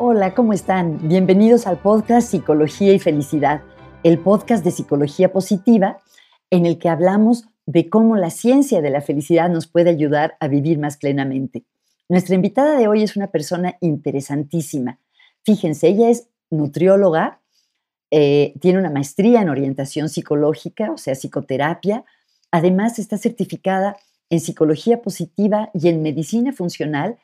[0.00, 1.08] Hola, ¿cómo están?
[1.08, 3.62] Bienvenidos al podcast Psicología y Felicidad,
[4.04, 5.98] el podcast de psicología positiva
[6.50, 10.46] en el que hablamos de cómo la ciencia de la felicidad nos puede ayudar a
[10.46, 11.64] vivir más plenamente.
[12.08, 15.00] Nuestra invitada de hoy es una persona interesantísima.
[15.44, 17.40] Fíjense, ella es nutrióloga,
[18.12, 22.04] eh, tiene una maestría en orientación psicológica, o sea, psicoterapia.
[22.52, 23.96] Además, está certificada
[24.30, 27.18] en psicología positiva y en medicina funcional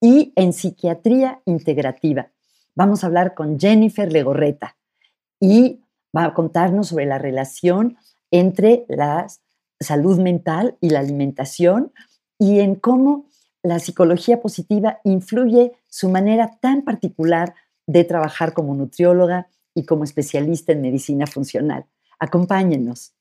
[0.00, 2.30] y en psiquiatría integrativa.
[2.74, 4.76] Vamos a hablar con Jennifer Legorreta
[5.40, 5.80] y
[6.16, 7.96] va a contarnos sobre la relación
[8.30, 9.26] entre la
[9.80, 11.92] salud mental y la alimentación
[12.38, 13.26] y en cómo
[13.62, 17.54] la psicología positiva influye su manera tan particular
[17.86, 21.86] de trabajar como nutrióloga y como especialista en medicina funcional.
[22.18, 23.14] Acompáñenos.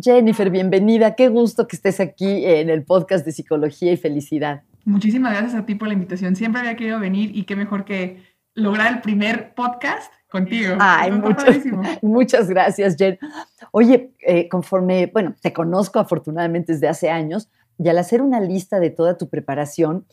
[0.00, 1.14] Jennifer, bienvenida.
[1.14, 4.62] Qué gusto que estés aquí en el podcast de Psicología y Felicidad.
[4.84, 6.36] Muchísimas gracias a ti por la invitación.
[6.36, 8.22] Siempre había querido venir y qué mejor que
[8.54, 10.76] lograr el primer podcast contigo.
[10.80, 11.10] Ay,
[12.02, 13.18] muchas, gracias, Jen.
[13.70, 18.80] Oye, eh, conforme, bueno, te conozco afortunadamente desde hace años y al hacer una lista
[18.80, 20.06] de toda tu preparación,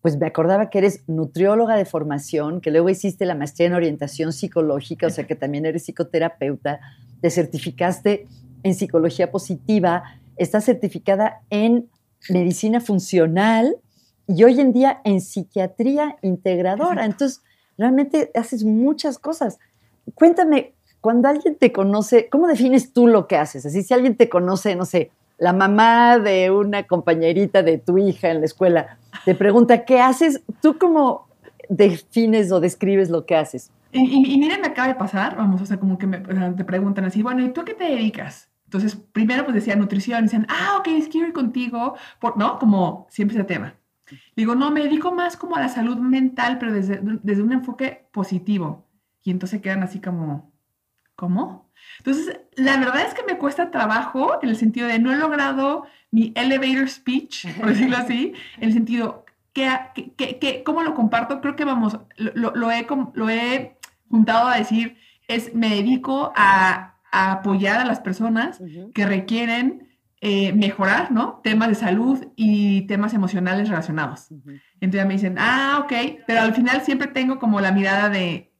[0.00, 4.32] pues me acordaba que eres nutrióloga de formación, que luego hiciste la maestría en orientación
[4.32, 6.80] psicológica, o sea que también eres psicoterapeuta,
[7.20, 8.26] te certificaste
[8.62, 10.04] en psicología positiva,
[10.36, 11.88] estás certificada en
[12.30, 13.76] medicina funcional
[14.28, 17.04] y hoy en día en psiquiatría integradora.
[17.06, 17.42] Entonces,
[17.78, 19.58] realmente haces muchas cosas.
[20.14, 23.64] Cuéntame, cuando alguien te conoce, ¿cómo defines tú lo que haces?
[23.64, 28.30] Así, si alguien te conoce, no sé, la mamá de una compañerita de tu hija
[28.30, 30.42] en la escuela, te pregunta, ¿qué haces?
[30.60, 31.28] ¿Tú cómo
[31.68, 33.70] defines o describes lo que haces?
[33.92, 37.06] Y, y, miren, me acaba de pasar, vamos, o sea, como que me, te preguntan
[37.06, 38.50] así, bueno, ¿y tú a qué te dedicas?
[38.64, 42.58] Entonces, primero pues decía nutrición, y dicen, ah, ok, es quiero ir contigo, por, ¿no?
[42.58, 43.74] Como siempre ese tema.
[44.36, 48.06] Digo, no, me dedico más como a la salud mental, pero desde, desde un enfoque
[48.12, 48.86] positivo.
[49.22, 50.52] Y entonces quedan así como,
[51.16, 51.70] ¿cómo?
[51.98, 55.86] Entonces, la verdad es que me cuesta trabajo en el sentido de no he logrado
[56.10, 59.68] mi elevator speech, por decirlo así, en el sentido, que,
[60.16, 61.40] que, que, ¿cómo lo comparto?
[61.40, 63.76] Creo que vamos, lo, lo, he, lo he
[64.08, 64.96] juntado a decir,
[65.26, 68.60] es me dedico a, a apoyar a las personas
[68.94, 69.87] que requieren
[70.20, 71.40] eh, mejorar, ¿no?
[71.44, 74.26] Temas de salud y temas emocionales relacionados.
[74.80, 75.92] Entonces me dicen, ah, ok,
[76.26, 78.52] pero al final siempre tengo como la mirada de,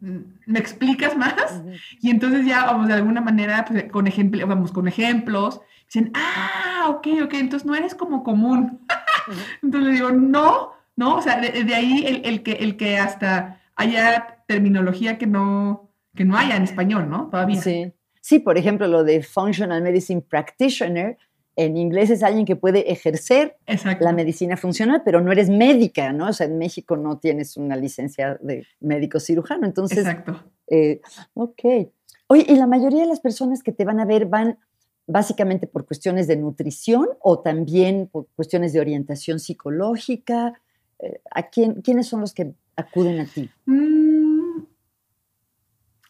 [0.00, 1.62] mm, ¿me explicas más?
[2.00, 6.86] Y entonces ya, vamos, de alguna manera, pues, con ejemplo, vamos, con ejemplos, dicen, ah,
[6.88, 8.80] ok, ok, entonces no eres como común.
[9.62, 13.60] entonces le digo, no, no, o sea, de, ahí el, el, que, el que hasta
[13.76, 17.28] haya terminología que no, que no haya en español, ¿no?
[17.28, 17.62] Todavía.
[17.62, 17.92] Sí.
[18.28, 21.16] Sí, por ejemplo, lo de Functional Medicine Practitioner,
[21.56, 23.56] en inglés es alguien que puede ejercer
[24.00, 26.28] la medicina funcional, pero no eres médica, ¿no?
[26.28, 29.64] O sea, en México no tienes una licencia de médico cirujano.
[29.64, 30.44] Entonces, Exacto.
[30.66, 31.00] Eh,
[31.32, 31.90] ok.
[32.26, 34.58] Oye, ¿y la mayoría de las personas que te van a ver van
[35.06, 40.52] básicamente por cuestiones de nutrición o también por cuestiones de orientación psicológica?
[40.98, 43.48] Eh, ¿A quién, quiénes son los que acuden a ti?
[43.64, 44.64] Mm,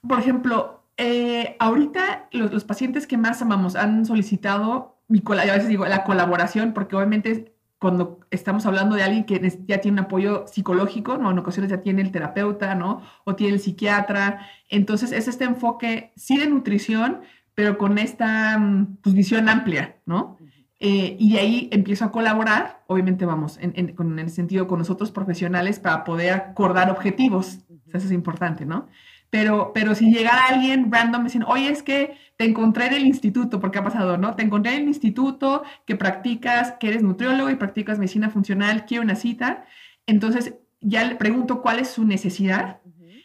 [0.09, 6.03] por ejemplo, eh, ahorita los, pacientes que más amamos han solicitado, a veces digo, la
[6.03, 11.31] colaboración, porque obviamente cuando estamos hablando de alguien que ya tiene un apoyo psicológico, ¿no?
[11.31, 13.03] En ocasiones ya tiene el terapeuta, ¿no?
[13.25, 14.49] O tiene el psiquiatra.
[14.69, 17.21] Entonces es este enfoque, sí de nutrición,
[17.55, 20.37] pero con esta mm, pues, visión amplia, ¿no?
[20.81, 26.03] Eh, y ahí empiezo a colaborar, obviamente vamos, en, el sentido con nosotros profesionales para
[26.03, 27.61] poder acordar objetivos.
[27.87, 28.89] Eso es importante, ¿no?
[29.31, 33.07] Pero, pero si llegara alguien random me dicen, oye, es que te encontré en el
[33.07, 34.35] instituto, porque ha pasado, ¿no?
[34.37, 39.03] Te encontré en el instituto que practicas, que eres nutriólogo y practicas medicina funcional, quiero
[39.03, 39.67] una cita.
[40.07, 42.81] Entonces ya le pregunto cuál es su necesidad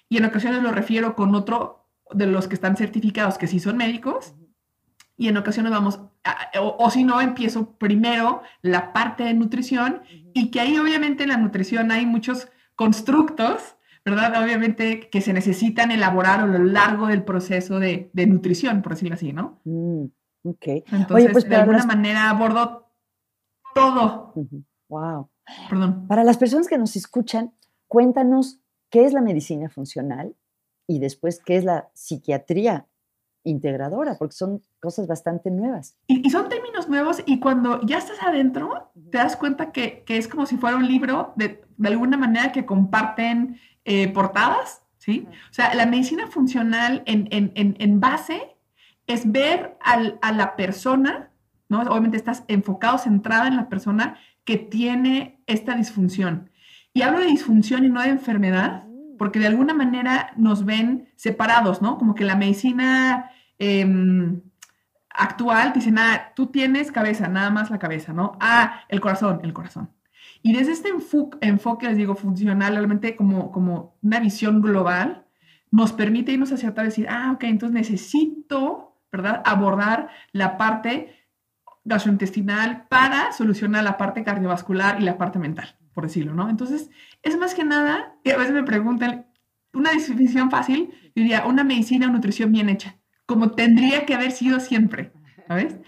[0.10, 3.78] y en ocasiones lo refiero con otro de los que están certificados que sí son
[3.78, 4.36] médicos
[5.16, 6.02] y en ocasiones vamos,
[6.60, 10.02] o, o, si no, empiezo primero la parte de nutrición
[10.34, 14.44] y que ahí obviamente en la nutrición hay muchos constructos ¿verdad?
[14.44, 19.34] Obviamente que se necesitan elaborar a lo largo del proceso de, nutrición, por decirlo así,
[19.34, 19.62] ¿no?
[19.64, 20.06] Mm,
[20.44, 20.66] ok.
[20.92, 22.92] Entonces, pues, de alguna manera abordo
[23.74, 24.34] todo.
[24.90, 25.30] Wow.
[25.70, 26.08] Perdón.
[26.08, 27.54] Para las personas que nos escuchan,
[27.88, 28.60] cuéntanos
[28.90, 30.36] qué es la medicina funcional
[30.88, 32.88] y después qué es la psiquiatría
[33.46, 35.98] integradora, porque son cosas bastante nuevas.
[36.08, 40.28] Y, son términos nuevos y cuando ya estás adentro, te das cuenta que, que, es
[40.28, 45.28] como si fuera un libro de, de alguna manera que comparten eh, portadas, ¿sí?
[45.50, 48.56] O sea, la medicina funcional en, en, en, base
[49.08, 51.32] es ver al, a la persona,
[51.70, 51.82] ¿no?
[51.82, 56.50] Obviamente estás enfocado, centrada en la persona que tiene esta disfunción.
[56.94, 58.86] Y hablo de disfunción y no de enfermedad,
[59.18, 61.98] porque de alguna manera nos ven separados, ¿no?
[61.98, 64.42] Como que la medicina em,
[65.10, 68.38] actual dice, nada, tú tienes cabeza, nada más la cabeza, ¿no?
[68.40, 69.90] Ah, el corazón, el corazón.
[70.46, 70.90] Y desde este
[71.42, 75.26] enfoque, les digo, funcional, realmente como, como una visión global,
[75.72, 79.42] nos permite irnos hacia atrás y decir, ah, ok, entonces necesito, ¿verdad?
[79.46, 81.16] Abordar la parte
[81.86, 86.50] gastrointestinal para solucionar la parte cardiovascular y la parte mental, por decirlo, ¿no?
[86.50, 86.92] Entonces,
[87.22, 89.28] es más que nada, y a veces me preguntan,
[89.74, 94.60] una definición fácil, diría, una medicina o nutrición bien hecha, como tendría que haber sido
[94.60, 95.14] siempre,
[95.48, 95.80] ¿sabes?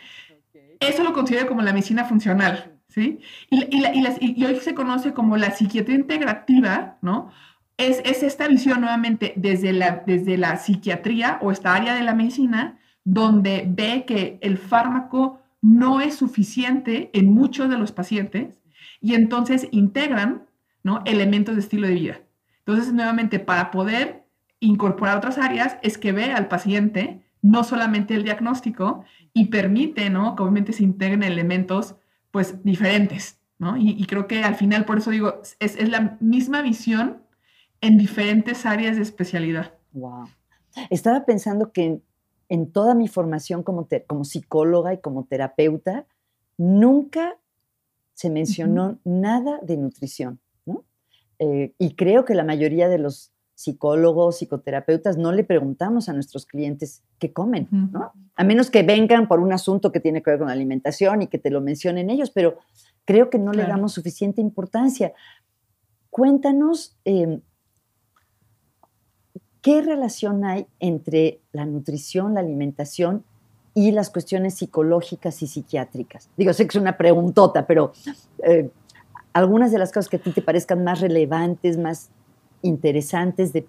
[0.80, 6.98] Eso lo considero como la medicina funcional, Y, hoy se conoce como la psiquiatría integrativa,
[7.02, 7.32] ¿no?
[7.78, 12.16] Es, es, esta visión nuevamente desde la, desde la psiquiatría o esta área de la
[12.16, 18.62] medicina, donde ve que el fármaco no es suficiente en muchos de los pacientes
[19.02, 20.46] y entonces integran
[20.84, 21.02] ¿no?
[21.06, 22.20] elementos de estilo de vida.
[22.60, 24.26] Entonces, nuevamente, para poder
[24.60, 30.36] incorporar otras áreas es que ve al paciente no solamente el diagnóstico y permite, ¿no?
[30.36, 31.96] Que obviamente se integren elementos,
[32.36, 33.78] pues, diferentes, ¿no?
[33.78, 37.24] Y, creo que al final, por eso digo, es, es, la misma visión
[37.80, 39.72] en diferentes áreas de especialidad.
[39.94, 40.28] Wow.
[40.90, 42.02] Estaba pensando que
[42.50, 46.08] en toda mi formación como, como psicóloga y como terapeuta,
[46.58, 47.38] nunca
[48.16, 50.42] se mencionó nada de nutrición.
[50.66, 50.84] ¿no?
[51.40, 56.46] Eh, y creo que la mayoría de los psicólogos, psicoterapeutas, no le preguntamos a nuestros
[56.46, 58.12] clientes qué comen, ¿no?
[58.36, 61.28] A menos que vengan por un asunto que tiene que ver con la alimentación y
[61.28, 62.58] que te lo mencionen ellos, pero
[63.06, 65.14] creo que no le damos suficiente importancia.
[66.10, 67.42] Cuéntanos em,
[69.66, 73.24] ¿Qué relación hay entre la nutrición, la alimentación
[73.74, 76.30] y las cuestiones psicológicas y psiquiátricas?
[76.38, 77.92] Digo, sé que es una preguntota, pero
[78.44, 78.70] eh,
[79.34, 82.12] algunas de las cosas que a ti te parezcan más relevantes, más
[82.66, 83.68] interesantes de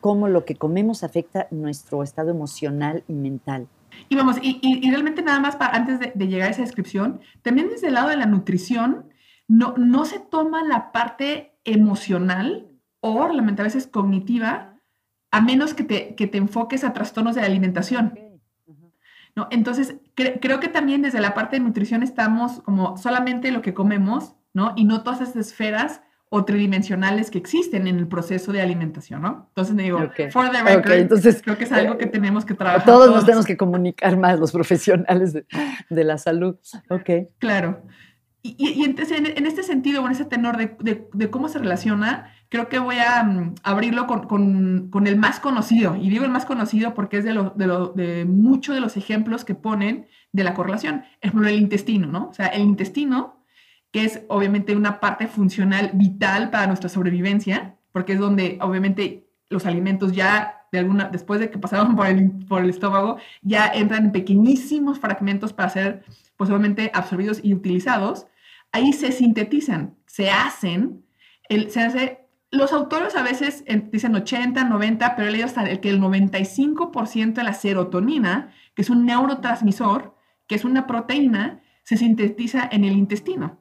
[0.00, 3.68] cómo lo que comemos afecta nuestro estado emocional y mental.
[4.08, 7.88] Y vamos, y, realmente nada más para, antes de, llegar a esa descripción, también desde
[7.88, 9.08] el lado de la nutrición,
[9.48, 12.70] no, no se toma la parte emocional
[13.00, 14.78] o realmente a veces cognitiva
[15.30, 18.18] a menos que te, que te enfoques a trastornos de la alimentación.
[19.36, 19.46] ¿No?
[19.50, 24.34] Entonces, creo que también desde la parte de nutrición estamos como solamente lo que comemos,
[24.52, 24.72] ¿no?
[24.74, 29.46] Y no todas esas esferas o tridimensionales que existen en el proceso de alimentación, ¿no?
[29.48, 29.98] Entonces me digo,
[30.30, 32.84] for the record, entonces, creo que es algo que tenemos que trabajar.
[32.84, 35.46] Todos, nos tenemos que comunicar más los profesionales de,
[35.90, 36.56] de la salud.
[36.90, 37.10] Ok.
[37.38, 37.82] Claro.
[38.42, 42.32] Y, y, entonces, en, este sentido, en ese tenor de, de, de cómo se relaciona,
[42.48, 45.96] creo que voy a mm, abrirlo con, el más conocido.
[45.96, 49.54] Y digo el más conocido porque es de, lo, de, muchos de los ejemplos que
[49.54, 51.04] ponen de la correlación.
[51.20, 52.28] Es el intestino, ¿no?
[52.28, 53.37] O sea, el intestino,
[54.04, 60.12] es obviamente una parte funcional vital para nuestra sobrevivencia, porque es donde obviamente los alimentos
[60.12, 64.12] ya de alguna, después de que pasaron por el, por el estómago, ya entran en
[64.12, 66.04] pequeñísimos fragmentos para ser
[66.36, 68.26] pues obviamente absorbidos y utilizados.
[68.72, 71.04] Ahí se sintetizan, se hacen,
[71.48, 75.80] el, se hace los autores a veces dicen 80, 90, pero he leído hasta el
[75.80, 80.14] que el 95% de la serotonina, que es un neurotransmisor,
[80.46, 83.60] que es una proteína, se sintetiza en el intestino.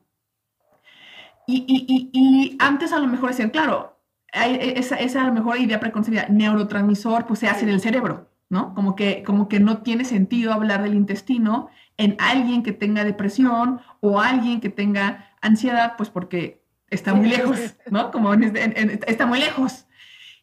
[1.47, 3.97] Y, antes a lo mejor decían, claro,
[4.33, 8.73] esa, es a lo mejor idea preconcebida, neurotransmisor, pues se hace en el cerebro, ¿no?
[8.73, 13.79] Como que, como que no tiene sentido hablar del intestino en alguien que tenga depresión
[14.01, 18.11] o alguien que tenga ansiedad, pues porque está muy lejos, ¿no?
[18.11, 19.85] Como está muy lejos.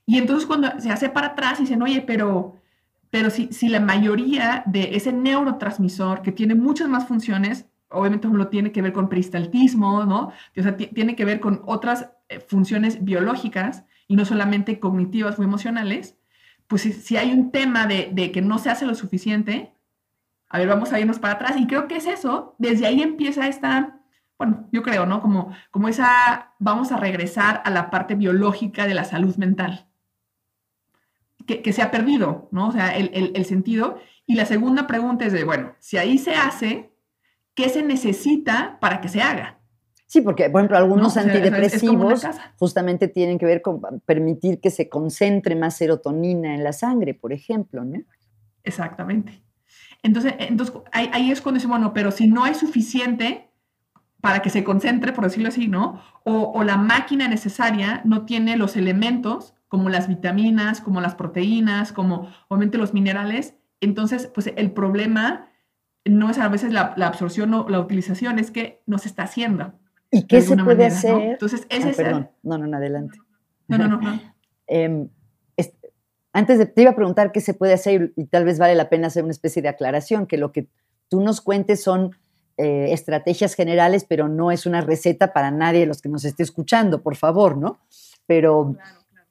[0.07, 2.57] Y entonces cuando se hace para atrás dicen, oye, pero,
[3.11, 8.49] pero si, si la mayoría de ese neurotransmisor que tiene muchas más funciones, obviamente lo
[8.49, 10.33] tiene que ver con peristaltismo, ¿no?
[10.57, 15.43] O sea, tiene que ver con otras eh, funciones biológicas y no solamente cognitivas o
[15.43, 16.19] emocionales,
[16.67, 19.75] pues si, hay un tema de, de, que no se hace lo suficiente,
[20.49, 21.57] a ver, vamos a irnos para atrás.
[21.59, 24.01] Y creo que es eso, desde ahí empieza esta
[24.39, 25.21] bueno, yo creo, ¿no?
[25.21, 29.87] Como, como esa, vamos a regresar a la parte biológica de la salud mental,
[31.47, 32.69] que, se ha perdido, ¿no?
[32.69, 34.01] O sea, el, sentido.
[34.27, 36.94] Y la segunda pregunta es de, bueno, si ahí se hace,
[37.55, 39.61] ¿qué se necesita para que se haga?
[40.07, 42.25] Sí, porque, por ejemplo, algunos antidepresivos
[42.57, 47.33] justamente tienen que ver con permitir que se concentre más serotonina en la sangre, por
[47.33, 48.01] ejemplo, ¿no?
[48.63, 49.43] Exactamente.
[50.03, 53.51] Entonces, entonces ahí, ahí es cuando decimos, bueno, pero si no hay suficiente,
[54.25, 56.01] para que se concentre, por decirlo así, ¿no?
[56.25, 62.33] O, la máquina necesaria no tiene los elementos como las vitaminas, como las proteínas, como
[62.49, 63.55] obviamente los minerales.
[63.83, 65.51] Entonces, pues el problema
[66.05, 69.73] no es a veces la, absorción o la utilización, es que no se está haciendo.
[70.11, 71.15] ¿Y qué se puede hacer?
[71.15, 72.31] Entonces, ese es perdón.
[72.43, 73.19] No, no, no, adelante.
[73.69, 74.21] No, no, no.
[74.67, 75.11] Em,
[76.33, 78.89] antes de, te iba a preguntar qué se puede hacer y, tal vez vale la
[78.89, 80.67] pena hacer una especie de aclaración, que lo que
[81.09, 82.17] tú nos cuentes son
[82.57, 86.43] eh, estrategias generales, pero no es una receta para nadie de los que nos esté
[86.43, 87.79] escuchando, por favor, ¿no?
[88.27, 88.75] Pero,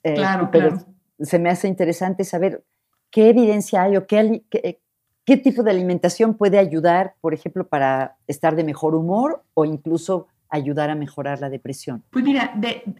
[0.01, 2.63] claro, claro, eh, se me hace interesante saber
[3.11, 4.82] qué evidencia hay o qué, qué
[5.25, 10.89] tipo de alimentación puede ayudar, por ejemplo, para estar de mejor humor o incluso ayudar
[10.91, 12.03] a mejorar la depresión?
[12.11, 12.53] Pues mira,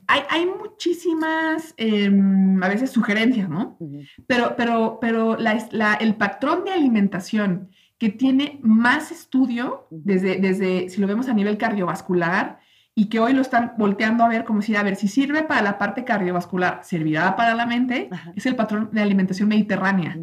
[0.08, 3.78] hay, muchísimas, em, a veces, sugerencias, ¿no?
[4.26, 11.08] Pero, pero, pero el patrón de alimentación que tiene más estudio, desde, desde, si lo
[11.08, 12.60] vemos a nivel cardiovascular,
[12.96, 15.62] y que hoy lo están volteando a ver como si, a ver, si sirve para
[15.62, 20.18] la parte cardiovascular, servirá para la mente, es el patrón de alimentación mediterránea,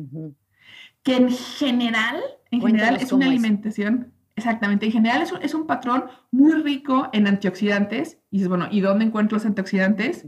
[1.03, 4.87] que en general, en general es una alimentación Exactamente.
[4.87, 8.19] En general es un, patrón muy rico en antioxidantes.
[8.31, 10.27] Y dices, bueno, ¿y dónde encuentro los antioxidantes?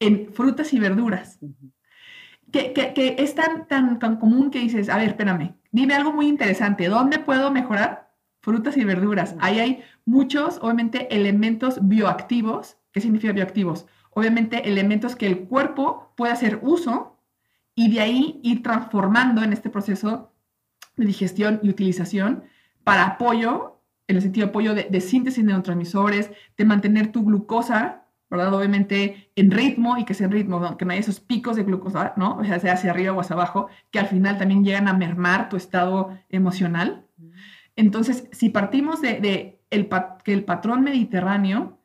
[0.00, 1.38] En frutas y verduras.
[2.50, 6.26] que, que, es tan, tan, tan común que dices, a ver, espérame, dime algo muy
[6.26, 6.88] interesante.
[6.88, 8.10] ¿Dónde puedo mejorar?
[8.40, 9.36] Frutas y verduras.
[9.38, 12.78] Ahí hay muchos, obviamente, elementos bioactivos.
[12.90, 13.86] ¿Qué significa bioactivos?
[14.10, 17.21] Obviamente, elementos que el cuerpo puede hacer uso
[17.74, 20.32] y de ahí ir transformando en este proceso
[20.96, 22.44] de digestión y utilización
[22.84, 28.06] para apoyo, en el sentido de apoyo de, síntesis de neurotransmisores, de mantener tu glucosa,
[28.28, 28.52] ¿verdad?
[28.54, 32.14] Obviamente en ritmo y que sea en ritmo, que no haya esos picos de glucosa,
[32.16, 32.38] ¿no?
[32.38, 35.48] O sea, sea hacia arriba o hacia abajo, que al final también llegan a mermar
[35.48, 37.06] tu estado emocional.
[37.76, 39.88] Entonces, si partimos de, el,
[40.24, 41.78] que el patrón mediterráneo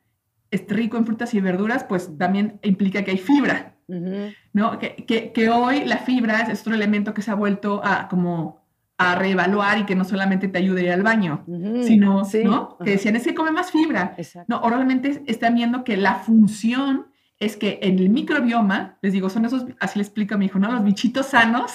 [0.50, 4.78] es rico en frutas y verduras, pues también implica que hay fibra, ¿no?
[4.78, 8.58] Que, que, que, hoy la fibra es otro elemento que se ha vuelto a como
[8.98, 12.76] a reevaluar y que no solamente te ayude al baño, sino, ¿no?
[12.78, 14.16] Que decían, es que come más fibra.
[14.48, 17.06] No, oralmente están viendo que la función
[17.38, 20.58] es que en el microbioma, les digo, son esos, así le explico a mi hijo,
[20.58, 20.72] ¿no?
[20.72, 21.72] Los bichitos sanos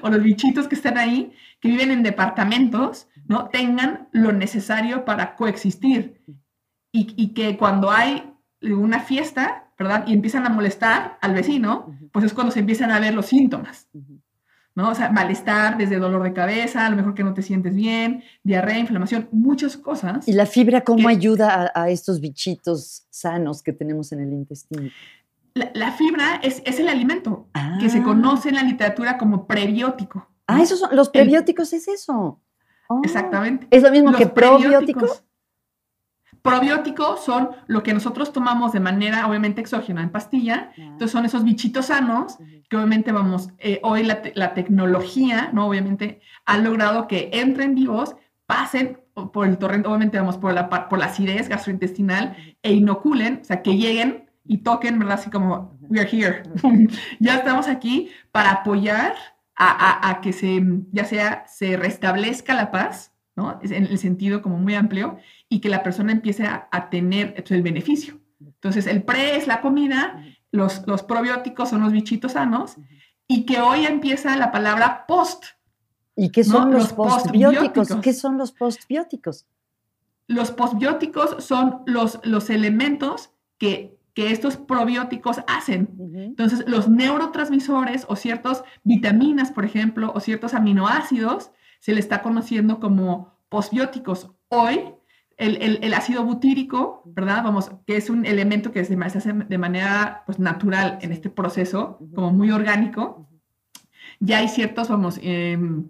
[0.00, 3.48] o los bichitos que están ahí, que viven en departamentos, ¿no?
[3.48, 6.22] Tengan lo necesario para coexistir.
[6.90, 10.04] Y, y que cuando hay una fiesta, ¿verdad?
[10.06, 13.88] Y empiezan a molestar al vecino, pues es cuando se empiezan a ver los síntomas.
[14.74, 14.90] ¿no?
[14.90, 18.22] O sea, malestar, desde dolor de cabeza, a lo mejor que no te sientes bien,
[18.42, 20.26] diarrea, inflamación, muchas cosas.
[20.26, 24.90] ¿Y la fibra cómo ayuda a, estos bichitos sanos que tenemos en el intestino?
[25.54, 27.48] La, fibra es, el alimento
[27.78, 28.04] que se ah.
[28.04, 30.26] conoce en la literatura como prebiótico.
[30.46, 32.40] Ah, esos son, los prebióticos es eso.
[32.88, 33.00] Oh.
[33.04, 33.66] Exactamente.
[33.70, 35.22] ¿Es lo mismo que probióticos?
[36.42, 40.72] Probióticos son lo que nosotros tomamos de manera obviamente exógena en pastilla.
[40.76, 45.68] Entonces son esos bichitos sanos que obviamente vamos, eh, hoy la, tecnología, ¿no?
[45.68, 50.98] Obviamente ha logrado que entren vivos, pasen por el torrente, obviamente vamos por la, por
[50.98, 55.18] la acidez gastrointestinal e inoculen, o sea, que lleguen y toquen, ¿verdad?
[55.20, 56.42] Así como, we are here.
[57.20, 59.14] ya estamos aquí para apoyar
[59.54, 63.60] a, a, que se, ya sea, se restablezca la paz, ¿no?
[63.62, 65.18] En el sentido como muy amplio,
[65.52, 68.18] y que la persona empiece a, tener el beneficio.
[68.40, 72.76] Entonces, el pre es la comida, los, los probióticos son los bichitos sanos,
[73.28, 75.44] y que hoy empieza la palabra post.
[76.16, 77.96] ¿Y qué son los, postbióticos?
[77.96, 79.44] ¿Qué son los postbióticos?
[80.26, 83.28] Los postbióticos son los, los elementos
[83.58, 85.90] que, que estos probióticos hacen.
[86.14, 92.80] Entonces, los neurotransmisores o ciertas vitaminas, por ejemplo, o ciertos aminoácidos, se le está conociendo
[92.80, 94.30] como postbióticos.
[94.48, 94.94] Hoy
[95.42, 97.42] el, ácido butírico, ¿verdad?
[97.42, 101.98] Vamos, que es un elemento que se hace de manera pues, natural en este proceso,
[102.14, 103.28] como muy orgánico.
[104.20, 105.88] Ya hay ciertos, vamos, em,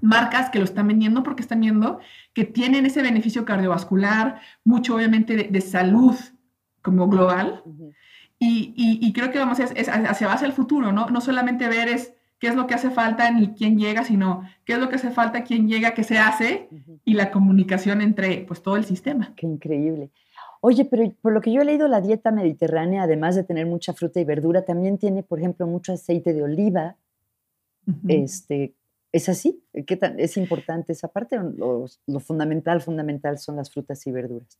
[0.00, 1.98] marcas que lo están vendiendo porque están viendo
[2.32, 6.16] que tienen ese beneficio cardiovascular, mucho obviamente de, salud
[6.82, 7.62] como global.
[8.38, 11.06] y, creo que vamos, es, es hacia base el futuro, ¿no?
[11.08, 12.12] No solamente ver es
[12.44, 15.10] qué es lo que hace falta ni quién llega, sino qué es lo que hace
[15.10, 16.68] falta, quién llega, qué se hace
[17.02, 19.32] y la comunicación entre pues todo el sistema.
[19.34, 20.10] Qué increíble.
[20.60, 23.94] Oye, pero por lo que yo he leído, la dieta mediterránea, además de tener mucha
[23.94, 26.96] fruta y verdura, también tiene, por ejemplo, mucho aceite de oliva.
[28.08, 28.74] este,
[29.10, 29.64] ¿Es así?
[29.86, 31.38] ¿Qué tan, ¿Es importante esa parte?
[31.38, 34.58] Lo, lo, fundamental, fundamental son las frutas y verduras.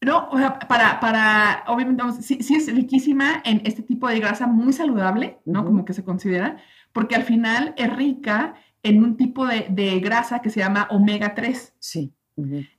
[0.00, 4.46] No, o sea, para, para obviamente, sí, sí, es riquísima en este tipo de grasa
[4.46, 5.64] muy saludable, ¿no?
[5.64, 6.58] Como que se considera,
[6.96, 11.74] porque al final es rica en un tipo de, grasa que se llama omega 3.
[11.78, 12.14] Sí.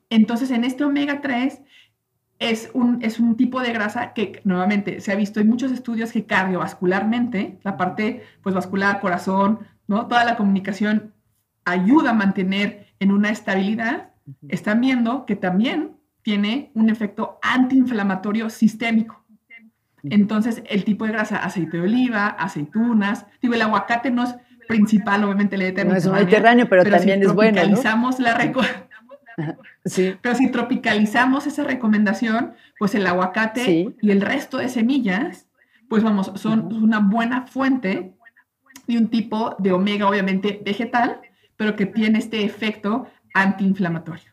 [0.10, 1.62] Entonces, en este omega 3
[2.40, 6.12] es un, es un tipo de grasa que nuevamente se ha visto en muchos estudios
[6.12, 10.08] que cardiovascularmente, la parte pues, vascular, corazón, ¿no?
[10.08, 11.14] toda la comunicación
[11.64, 14.14] ayuda a mantener en una estabilidad.
[14.48, 15.92] Están viendo que también
[16.24, 19.27] tiene un efecto antiinflamatorio sistémico.
[20.04, 24.36] Entonces, el tipo de grasa, aceite de oliva, aceitunas, digo, el aguacate no es
[24.68, 25.94] principal, obviamente, el mediterráneo.
[25.94, 27.62] No es mediterráneo, pero, también es bueno.
[27.66, 28.12] ¿no?
[28.20, 28.38] la
[29.86, 30.16] sí.
[30.22, 35.48] Pero si tropicalizamos esa recomendación, pues el aguacate y el resto de semillas,
[35.90, 38.14] pues vamos, son una buena fuente
[38.88, 41.22] de un tipo de omega, obviamente vegetal,
[41.56, 44.32] pero que tiene este efecto antiinflamatorio.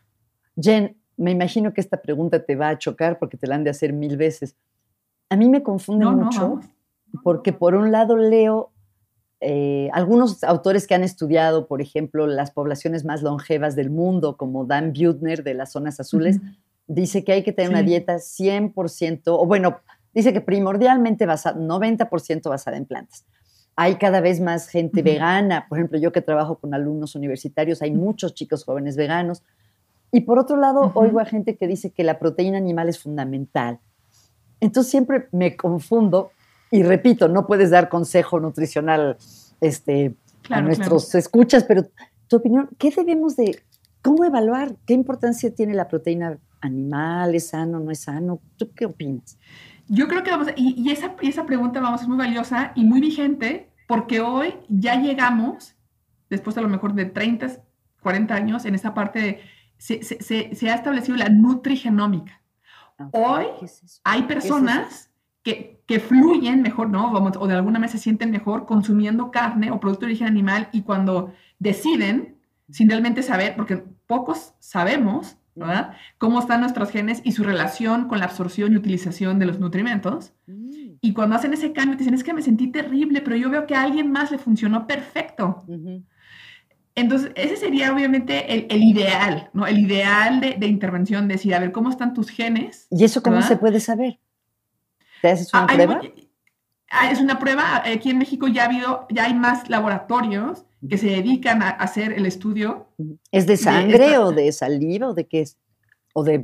[0.59, 3.69] Jen, me imagino que esta pregunta te va a chocar porque te la han de
[3.69, 4.55] hacer mil veces.
[5.29, 6.59] A mí me confunde mucho
[7.23, 8.71] porque por un lado leo
[9.41, 14.65] eh, algunos autores que han estudiado, por ejemplo, las poblaciones más longevas del mundo, como
[14.65, 16.39] Dan Buettner de las zonas azules,
[16.87, 19.79] dice que hay que tener una dieta 100%, o bueno,
[20.13, 23.25] dice que primordialmente basada, 90% basada en plantas.
[23.75, 27.91] Hay cada vez más gente vegana, por ejemplo, yo que trabajo con alumnos universitarios, hay
[27.91, 29.43] muchos chicos jóvenes veganos.
[30.11, 33.79] Y por otro lado, oigo a gente que dice que la proteína animal es fundamental.
[34.65, 36.31] Entonces siempre me confundo
[36.71, 39.17] y repito, no puedes dar consejo nutricional
[39.61, 40.15] este,
[40.49, 41.85] a nuestros escuchas, pero
[42.27, 43.61] tu opinión, ¿qué debemos de,
[44.01, 44.75] cómo evaluar?
[44.85, 47.35] ¿Qué importancia tiene la proteína animal?
[47.35, 48.41] ¿Es sano, no es sano?
[48.57, 49.37] ¿Tú qué opinas?
[49.87, 52.99] Yo creo que vamos, y, y esa, esa pregunta, vamos, es muy valiosa y muy
[53.01, 55.75] vigente, porque hoy ya llegamos,
[56.29, 57.61] después a lo mejor de 30,
[58.01, 59.39] 40 años, en esa parte de
[59.77, 62.41] se, ha establecido la nutrigenómica.
[63.11, 63.45] Hoy
[64.03, 65.11] hay personas
[65.43, 67.11] que, que, fluyen mejor, ¿no?
[67.11, 70.69] Vamos, o de alguna manera se sienten mejor consumiendo carne o producto de origen animal
[70.71, 72.37] y cuando deciden,
[72.69, 75.93] sin realmente saber, porque pocos sabemos, ¿verdad?
[76.17, 80.33] Cómo están nuestros genes y su relación con la absorción y utilización de los nutrimentos.
[80.47, 80.95] Mm.
[81.01, 83.67] Y cuando hacen ese cambio, te dicen, es que me sentí terrible, pero yo veo
[83.67, 85.63] que a alguien más le funcionó perfecto.
[86.95, 89.67] Entonces, ese sería obviamente el, ideal, ¿no?
[89.67, 92.87] El ideal de, intervención, decir, a ver, ¿cómo están tus genes?
[92.89, 94.19] ¿Y eso cómo se puede saber?
[95.21, 96.01] ¿Te haces una ah, prueba?
[96.89, 97.83] Ah, es una prueba.
[97.85, 102.13] Aquí en México ya ha habido, ya hay más laboratorios que se dedican a hacer
[102.13, 102.87] el estudio.
[103.31, 105.57] ¿Es de sangre o de saliva o de qué es?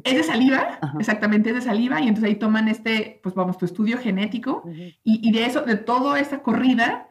[0.03, 3.63] Es de saliva, exactamente, es de saliva, y entonces ahí toman este, pues vamos, tu
[3.63, 4.65] estudio genético,
[5.01, 7.07] y, de eso, de toda esta corrida,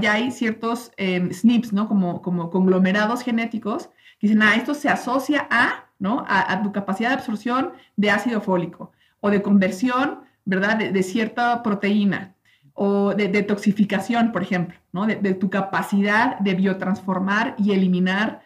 [0.00, 1.86] ya hay ciertos eh, SNPs, ¿no?
[1.86, 6.24] Como, como conglomerados genéticos, que dicen, ah, esto se asocia a, ¿no?
[6.26, 10.78] A, tu capacidad de absorción de ácido fólico, o de conversión, ¿verdad?
[10.78, 12.34] De, cierta proteína,
[12.72, 15.04] o de detoxificación, por ejemplo, ¿no?
[15.04, 18.40] De, de tu capacidad de biotransformar y eliminar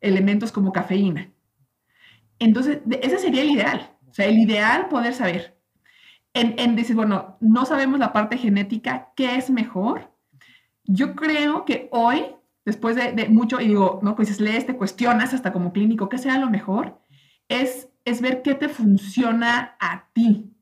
[0.00, 1.33] elementos como cafeína.
[2.38, 3.90] Entonces, ese sería el ideal.
[4.08, 5.58] O sea, el ideal poder saber.
[6.36, 10.12] En, decir, bueno, no sabemos la parte genética, ¿qué es mejor?
[10.82, 12.26] Yo creo que hoy,
[12.64, 14.16] después de, mucho, y digo, ¿no?
[14.16, 17.00] Pues lees, te cuestionas hasta como clínico, ¿qué sea lo mejor?
[17.48, 20.52] Es, es ver qué te funciona a ti.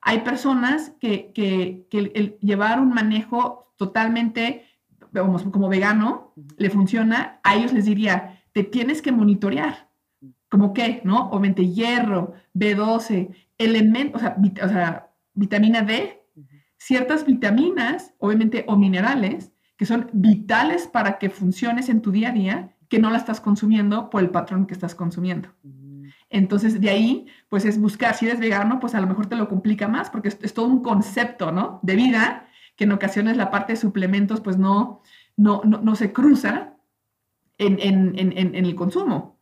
[0.00, 4.64] Hay personas que, que, que llevar un manejo totalmente,
[5.10, 9.88] vamos, como vegano, le funciona, a ellos les diría, te tienes que monitorear
[10.48, 11.00] ¿Como qué?
[11.04, 11.30] ¿No?
[11.30, 16.22] Obviamente hierro, B12, elementos, o sea, vitamina D,
[16.76, 22.32] ciertas vitaminas, obviamente, o minerales, que son vitales para que funciones en tu día a
[22.32, 25.48] día, que no la estás consumiendo por el patrón que estás consumiendo.
[26.30, 29.48] Entonces, de ahí, pues es buscar, si eres vegano, pues a lo mejor te lo
[29.48, 31.80] complica más, porque es, todo un concepto, ¿no?
[31.82, 35.00] De vida, que en ocasiones la parte de suplementos, pues no,
[35.36, 36.76] no, no, se cruza
[37.58, 39.33] en, en el consumo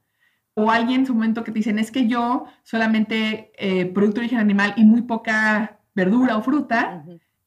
[0.55, 4.27] o alguien en su momento que te dicen, es que yo solamente eh, producto de
[4.27, 7.05] origen animal y muy poca verdura o fruta,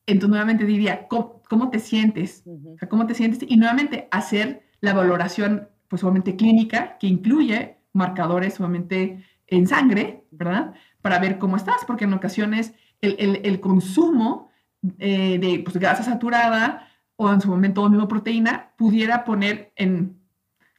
[0.07, 2.43] entonces nuevamente diría, ¿cómo, te sientes?
[2.89, 3.39] ¿Cómo te sientes?
[3.47, 10.73] Y nuevamente hacer la valoración, pues obviamente clínica, que incluye marcadores obviamente en sangre, ¿verdad?
[11.01, 14.49] Para ver cómo estás, porque en ocasiones el, consumo
[14.99, 20.19] eh, de pues, grasa saturada o en su momento mismo proteína pudiera poner en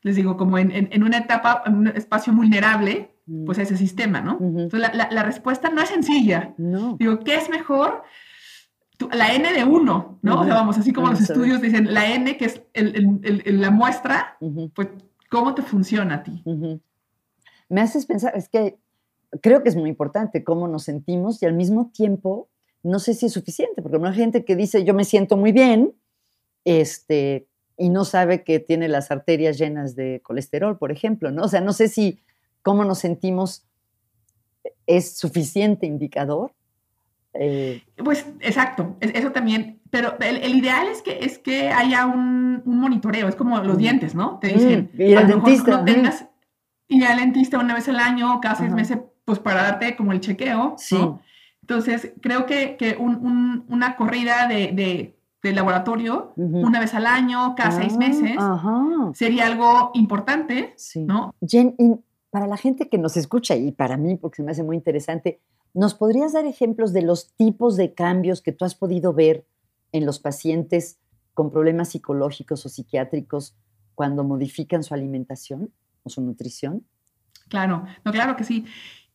[0.07, 3.45] les digo, como en, una etapa, en un espacio vulnerable, mm.
[3.45, 4.39] pues a ese sistema, ¿no?
[4.41, 6.55] Entonces, la, respuesta no es sencilla.
[6.59, 6.97] No.
[6.97, 8.05] Digo, ¿qué es mejor?
[9.11, 10.41] la N de uno, ¿no?
[10.41, 12.63] O sea, vamos, así como los estudios dicen, la N, que es
[13.47, 14.39] la muestra,
[14.75, 14.91] pues,
[15.29, 16.45] ¿cómo te funciona a ti?
[17.69, 18.79] Me haces pensar, es que
[19.43, 22.49] creo que es muy importante cómo nos sentimos y al mismo tiempo,
[22.85, 25.97] no sé si es suficiente, porque hay gente que dice, yo me siento muy bien,
[26.65, 31.43] este, y no sabe que tiene las arterias llenas de colesterol, por ejemplo, ¿no?
[31.45, 32.21] O sea, no sé si
[32.63, 33.67] cómo nos sentimos
[34.87, 36.53] es suficiente indicador.
[37.35, 43.29] Eh, pues exacto, eso también, pero el, ideal es que, es que haya un, monitoreo,
[43.29, 44.39] es como los dientes, ¿no?
[44.39, 45.71] Te dicen, y al dentista.
[45.73, 46.27] No tengas,
[46.89, 50.21] y al dentista una vez al año, cada seis meses, pues para darte como el
[50.21, 50.95] chequeo, Sí.
[50.95, 51.21] ¿no?
[51.61, 55.16] Entonces, creo que, que un- un- una corrida de, de-
[55.47, 58.85] de laboratorio una vez al año, cada seis Ah, meses, Ajá.
[59.15, 61.05] sería algo importante, Sí.
[61.05, 61.35] ¿no?
[61.47, 61.75] Jen,
[62.31, 65.41] para la gente que nos escucha y para mí, porque se me hace muy interesante,
[65.75, 69.47] ¿nos podrías dar ejemplos de los tipos de cambios que tú has podido ver
[69.93, 70.99] en los pacientes
[71.35, 73.57] con problemas psicológicos o psiquiátricos
[73.95, 75.71] cuando modifican su alimentación
[76.03, 76.85] o su nutrición?
[77.49, 78.65] Claro, no, claro que sí.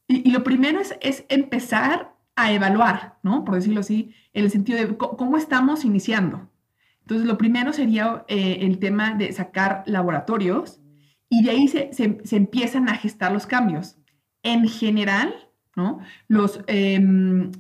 [0.08, 3.44] Y, y lo primero es, es empezar a evaluar, ¿no?
[3.46, 6.50] Por decirlo así, en el sentido de cómo estamos iniciando.
[7.02, 10.80] Entonces, lo primero sería eh, el tema de sacar laboratorios
[11.30, 13.98] y de ahí se, se- empiezan a gestar los cambios.
[14.44, 15.34] En general,
[15.76, 16.00] ¿no?
[16.28, 17.52] Los, em,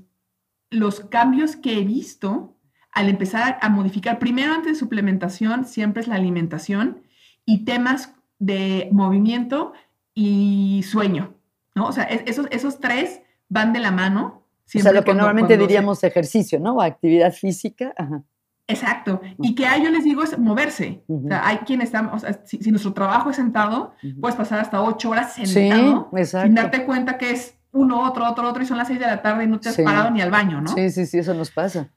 [0.69, 2.57] los cambios que he visto
[2.91, 7.03] al empezar a modificar, primero antes de suplementación, siempre es la alimentación
[7.45, 9.73] y temas de movimiento
[10.13, 11.35] y sueño,
[11.75, 11.87] ¿no?
[11.87, 14.40] O sea, es- esos, esos tres van de la mano.
[14.79, 16.75] O sea, siempre lo que normalmente cuando se- diríamos ejercicio, ¿no?
[16.75, 17.93] O actividad física.
[17.97, 18.23] Ajá.
[18.67, 19.19] Exacto.
[19.39, 21.03] Y que a yo les digo es moverse.
[21.07, 21.25] Ujú.
[21.25, 24.21] O sea, hay quienes están, o sea, si, si nuestro trabajo es sentado, Ujú.
[24.21, 26.53] puedes pasar hasta ocho horas Sí, sentado sin exacto.
[26.53, 29.43] darte cuenta que es uno, otro, otro, otro, y son las seis de la tarde
[29.43, 29.83] y no te has Sí.
[29.83, 30.69] parado ni al baño, ¿no?
[30.73, 31.89] Sí, sí, sí, eso nos pasa.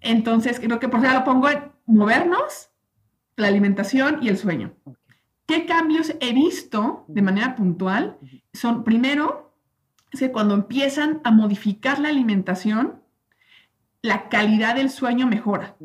[0.00, 2.70] Entonces, creo que por eso lo pongo en movernos,
[3.36, 4.74] la alimentación y el sueño.
[5.46, 8.18] ¿Qué cambios he visto de manera puntual?
[8.52, 9.47] Son, primero,
[10.12, 13.02] es que cuando empiezan a modificar la alimentación,
[14.02, 15.76] la calidad del sueño mejora.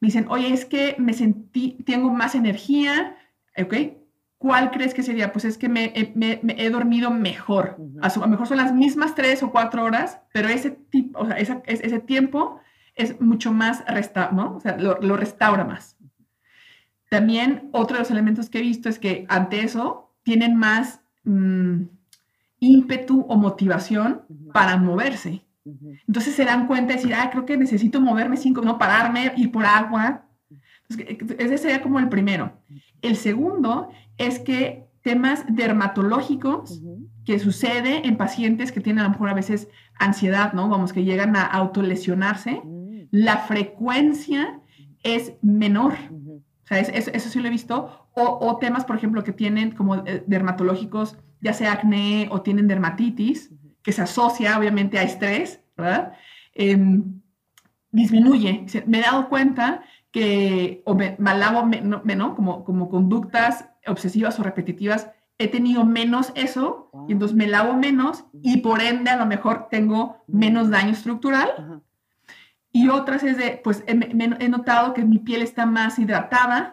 [0.00, 3.16] Me dicen, oye, es que me sentí, tengo más energía,
[3.56, 3.74] ¿ok?
[4.38, 5.32] ¿Cuál crees que sería?
[5.32, 7.76] Pues es que me, he- me- me he dormido mejor.
[8.02, 11.36] A, lo mejor son las mismas tres o cuatro horas, pero ese, tipo, o sea,
[11.36, 12.60] esa- ese tiempo
[12.94, 14.56] es mucho más, resta ¿no?
[14.56, 15.96] O sea, lo, lo restaura más.
[17.10, 21.82] También otro de los elementos que he visto es que ante eso tienen más mm,
[22.72, 24.22] ímpetu o motivación
[24.52, 25.42] para moverse.
[25.64, 25.94] Ujú.
[26.08, 29.50] Entonces se dan cuenta de decir, ah, creo que necesito moverme cinco, no pararme, ir
[29.50, 30.26] por agua.
[30.88, 32.52] Entonces, ese sería como el primero.
[33.02, 36.80] El segundo es que temas dermatológicos
[37.24, 40.68] que sucede en pacientes que tienen a lo mejor a veces ansiedad, ¿no?
[40.68, 43.08] Vamos, que llegan a autolesionarse, Mm.
[43.10, 44.60] la frecuencia
[45.02, 45.92] es menor.
[46.64, 48.08] O sea, es- es- eso sí lo he visto.
[48.14, 52.66] O, o temas, por ejemplo, que tienen como eh, dermatológicos, ya sea acné o tienen
[52.66, 53.52] dermatitis,
[53.82, 56.14] que se asocia obviamente a estrés, ¿verdad?
[56.54, 57.20] Em,
[57.92, 58.64] disminuye.
[58.86, 64.42] Me he dado cuenta que, o me, me lavo menos, como, como conductas obsesivas o
[64.42, 69.26] repetitivas, he tenido menos eso, y entonces me lavo menos, y por ende a lo
[69.26, 71.82] mejor tengo menos daño estructural.
[72.72, 76.72] Y otras es de, pues he, he notado que mi piel está más hidratada.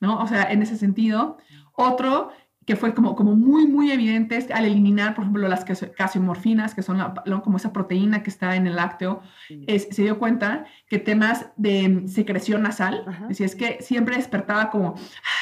[0.00, 0.20] ¿no?
[0.20, 1.38] O sea, en ese sentido.
[1.72, 2.30] Otro
[2.68, 5.64] que fue como, como muy, muy evidente es al eliminar, por ejemplo, las
[5.96, 9.22] casiomorfinas, que son la- como esa proteína que está en el lácteo,
[9.66, 13.26] es- se dio cuenta que temas de mm, secreción nasal, Ajá.
[13.30, 14.96] es que siempre despertaba como,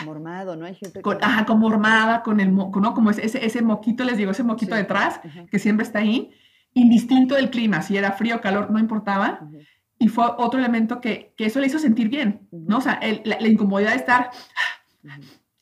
[0.05, 0.67] Mormado, ¿no?
[0.67, 2.95] Hay gente con, que- ajá, como mormada, con el, mo- con- ¿no?
[2.95, 4.83] Como ese, ese, moquito, les digo, ese moquito Sí.
[4.83, 5.47] detrás, Ajá.
[5.51, 6.31] que siempre está ahí,
[6.75, 9.59] indistinto del clima, si era frío o calor, no importaba, Ujú.
[9.99, 12.79] y fue otro elemento que, que eso le hizo sentir bien, ¿no?
[12.79, 14.31] O sea, el- la, la incomodidad de estar.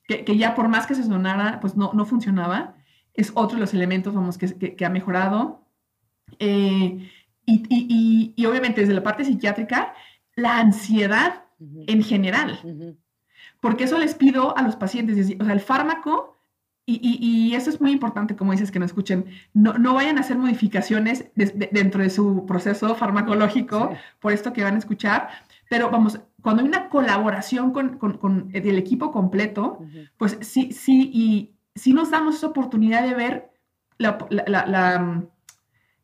[0.06, 2.74] Que, que ya por más que se sonara, pues no, no funcionaba,
[3.14, 5.64] es otro de los elementos, vamos, que, que- que ha mejorado.
[6.38, 7.10] Eh,
[7.46, 9.94] y, y- y- y obviamente desde la parte psiquiátrica,
[10.34, 11.44] la ansiedad
[11.86, 12.58] en general,
[13.60, 16.36] porque eso les pido a los pacientes, o sea, el fármaco,
[16.86, 17.18] y, y-
[17.50, 20.36] y eso es muy importante, como dices, que no escuchen, no, no vayan a hacer
[20.36, 23.98] modificaciones de- dentro de su proceso farmacológico, Sí.
[24.20, 25.28] por esto que van a escuchar,
[25.70, 29.98] pero vamos, cuando hay una colaboración con, con- con el equipo completo, Ujú.
[30.18, 33.50] pues sí, sí, y sí nos damos esa oportunidad de ver
[33.98, 35.26] la- la- la- mm,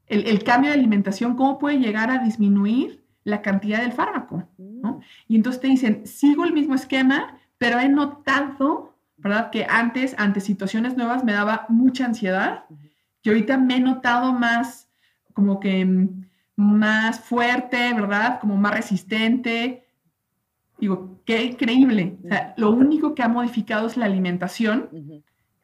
[0.07, 4.49] el, el cambio de alimentación, cómo puede llegar a disminuir la cantidad del fármaco.
[4.59, 5.01] ¿no?
[5.29, 9.51] Y entonces te dicen, sigo el mismo esquema, pero he notado, ¿verdad?
[9.51, 12.65] Que antes, ante situaciones nuevas, me daba mucha ansiedad
[13.23, 14.89] y ahorita me he notado más,
[15.35, 16.25] como que mm,
[16.57, 18.41] más fuerte, ¿verdad?
[18.41, 19.85] Como más resistente.
[20.81, 22.17] Digo, qué increíble.
[22.25, 24.89] O sea, lo único que ha modificado es la alimentación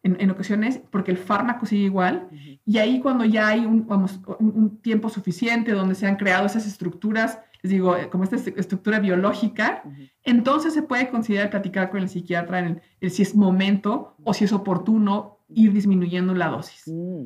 [0.03, 2.29] en, en ocasiones, porque el fármaco sigue igual.
[2.65, 6.47] Y ahí cuando ya hay un, vamos, un, un tiempo suficiente donde se han creado
[6.47, 9.83] esas estructuras, les digo, eh, como esta est- estructura biológica,
[10.23, 14.35] entonces se puede considerar platicar con el psiquiatra en el, el si es momento o
[14.35, 16.85] si es oportuno ir disminuyendo la dosis.
[16.87, 17.25] Mm.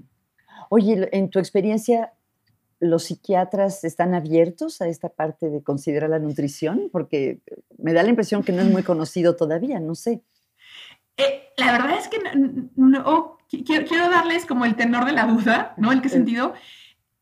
[0.70, 2.12] Oye, en tu experiencia,
[2.80, 6.88] ¿los psiquiatras están abiertos a esta parte de considerar la nutrición?
[6.90, 7.40] Porque
[7.78, 10.22] me da la impresión que no es muy conocido todavía, no sé.
[11.16, 15.26] Eh, la verdad es que no, no quiero, quiero darles como el tenor de la
[15.26, 15.92] duda, ¿no?
[15.92, 16.54] ¿En qué sentido?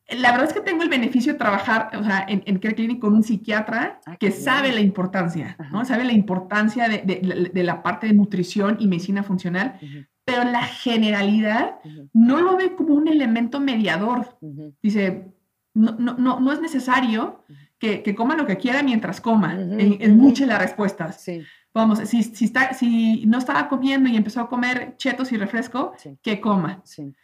[0.09, 3.01] La verdad es que tengo el beneficio de trabajar, o sea, en, en Care Clinic
[3.01, 5.85] con un psiquiatra ah, que sabe la importancia, ¿no?
[5.85, 9.79] Sabe la importancia de, de, de, la parte de nutrición y medicina funcional,
[10.25, 11.77] pero la generalidad
[12.15, 14.39] no lo ve como un elemento mediador.
[14.83, 15.35] Dice,
[15.79, 17.45] no, no, no, no es necesario
[17.79, 21.21] que, que, coma lo que quiera mientras coma, en, muchas de las respuestas.
[21.21, 21.43] Sí.
[21.73, 25.93] Vamos, si, si, está, si no estaba comiendo y empezó a comer chetos y refresco,
[26.23, 26.81] que coma.
[26.85, 27.15] Sí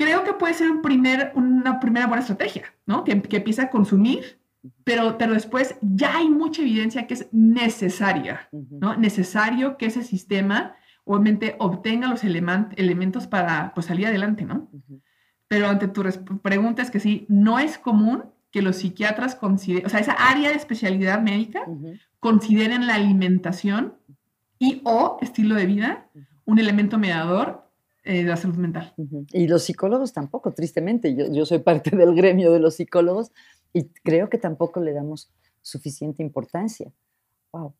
[0.00, 3.04] creo que puede ser un primer, una primera buena estrategia, ¿no?
[3.04, 4.40] Que, que empiece a consumir,
[4.82, 8.96] pero, pero después ya hay mucha evidencia que es necesaria, ¿no?
[8.96, 14.70] Necesario que ese sistema obviamente obtenga los elementos para pues, salir adelante, ¿no?
[15.50, 16.04] Pero ante tu
[16.42, 20.48] pregunta es que sí, no es común que los psiquiatras consideren, o sea, esa área
[20.48, 21.66] de especialidad médica,
[22.20, 23.94] consideren la alimentación
[24.60, 26.06] y o estilo de vida
[26.44, 27.64] un elemento mediador
[28.04, 28.94] eh, la salud mental.
[29.32, 31.16] Y los psicólogos tampoco, tristemente.
[31.16, 33.32] Yo, yo, soy parte del gremio de los psicólogos
[33.72, 35.32] y creo que tampoco le damos
[35.62, 36.92] suficiente importancia.
[37.52, 37.74] Wow.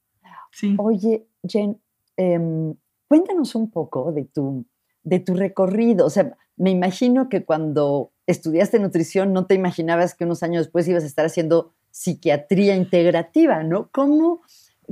[0.50, 0.74] Sí.
[0.76, 1.80] Oye, Jen,
[2.16, 2.74] em,
[3.06, 4.66] cuéntanos un poco de tu,
[5.02, 6.06] de tu recorrido.
[6.06, 10.86] O sea, me imagino que cuando estudiaste nutrición no te imaginabas que unos años después
[10.88, 13.88] ibas a estar haciendo psiquiatría integrativa, ¿no?
[13.90, 14.42] ¿Cómo,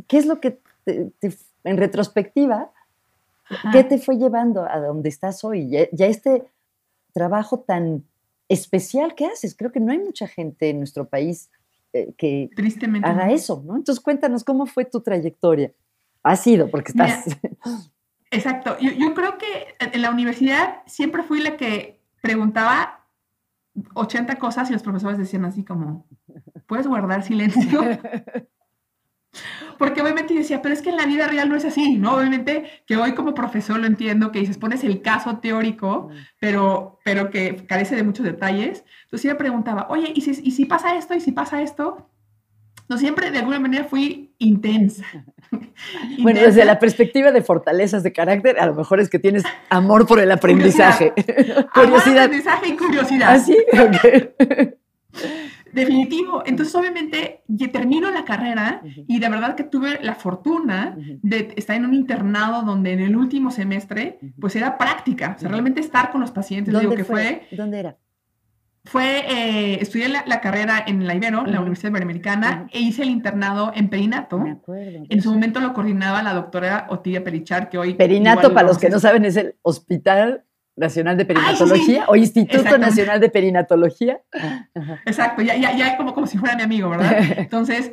[0.06, 2.72] qué es lo que en retrospectiva
[3.72, 5.70] ¿Qué te fue llevando a donde estás hoy?
[5.70, 6.44] Ya, este
[7.12, 8.04] trabajo tan
[8.48, 9.54] especial que haces.
[9.54, 11.50] Creo que no hay mucha gente en nuestro país
[11.92, 12.50] eh, que
[13.02, 13.76] haga eso, ¿no?
[13.76, 15.72] Entonces cuéntanos cómo fue tu trayectoria.
[16.22, 17.24] Ha sido, porque estás...
[18.30, 18.76] exacto.
[18.80, 23.06] Yo, creo que en la universidad siempre fui la que preguntaba
[23.94, 26.06] 80 cosas y los profesores decían así como,
[26.66, 27.80] ¿puedes guardar silencio?
[29.78, 32.16] Porque obviamente decía, pero es que en la vida real no es así, ¿no?
[32.16, 36.08] Obviamente que hoy como profesor lo entiendo, que dices, pones el caso teórico,
[36.40, 38.84] pero, pero que carece de muchos detalles.
[39.04, 41.14] Entonces yo preguntaba, oye, ¿y si, ¿y si pasa esto?
[41.14, 42.10] ¿Y si pasa esto?
[42.88, 45.04] No, siempre de alguna manera fui intensa.
[46.20, 50.06] Bueno, desde la perspectiva de fortalezas de carácter, a lo mejor es que tienes amor
[50.06, 51.12] por el aprendizaje.
[51.12, 51.68] Curiosidad.
[51.74, 52.24] curiosidad.
[52.24, 53.28] aprendizaje y curiosidad.
[53.30, 53.56] ¿Ah, sí?
[55.72, 56.42] Definitivo.
[56.44, 61.86] Entonces, obviamente, termino la carrera y de verdad que tuve la fortuna de estar en
[61.86, 66.20] un internado donde en el último semestre, pues era práctica, o sea, realmente estar con
[66.20, 66.74] los pacientes.
[66.74, 67.46] ¿Dónde que fue?
[67.52, 67.96] ¿Dónde era?
[68.84, 73.70] Fue, eh, estudié la, carrera en la Ibero, la Universidad Iberoamericana, e hice el internado
[73.74, 74.38] en Perinato.
[74.38, 75.04] Me acuerdo.
[75.08, 77.94] En su momento lo coordinaba la doctora Otilia Perichar, que hoy...
[77.94, 80.44] Perinato, para los que no saben, es el hospital
[80.78, 84.22] Nacional de Perinatología o Instituto Nacional de Perinatología.
[85.04, 87.18] Exacto, ya, ya, ya como, como si fuera mi amigo, ¿verdad?
[87.36, 87.92] Entonces,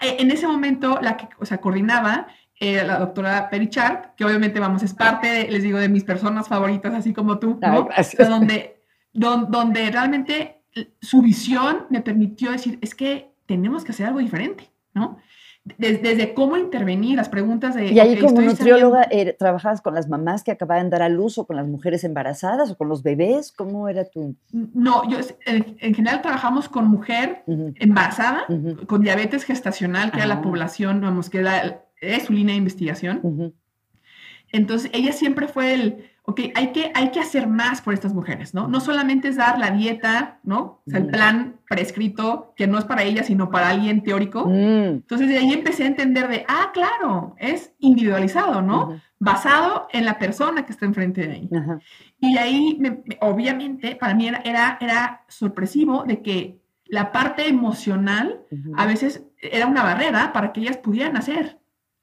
[0.00, 4.82] en ese momento la que, o sea, coordinaba era la doctora Perichart, que obviamente, vamos,
[4.82, 7.88] es parte, de, les digo, de mis personas favoritas, así como tú, ¿no?
[8.18, 8.81] donde,
[9.12, 10.62] donde realmente
[11.00, 15.18] su visión me permitió decir, es que tenemos que hacer algo diferente, ¿no?
[15.64, 17.92] desde, cómo intervenir, las preguntas de...
[17.92, 21.38] Y ahí como nutrióloga, eh, ¿trabajabas con las mamás que acababan de dar a luz
[21.38, 23.52] o con las mujeres embarazadas o con los bebés?
[23.52, 24.34] ¿Cómo era tu...?
[24.50, 28.44] No, yo en, general trabajamos con mujer embarazada,
[28.86, 30.42] con diabetes gestacional, que era la ah.
[30.42, 31.44] población, vamos, que
[32.00, 33.54] es su línea de investigación.
[34.52, 38.54] Entonces, ella siempre fue el ok, hay que, hay que hacer más por estas mujeres,
[38.54, 38.68] ¿no?
[38.68, 40.82] No solamente es dar la dieta, ¿no?
[40.86, 44.46] O sea, el plan prescrito, que no es para ella, sino para alguien teórico.
[44.46, 45.02] Mm.
[45.02, 49.00] Entonces, de ahí empecé a entender de, ah, claro, es individualizado, ¿no?
[49.18, 51.50] Basado en la persona que está enfrente de ahí.
[52.20, 52.80] Y ahí,
[53.20, 58.42] obviamente, para mí era, era, era, sorpresivo de que la parte emocional
[58.76, 61.58] a veces era una barrera para que ellas pudieran hacer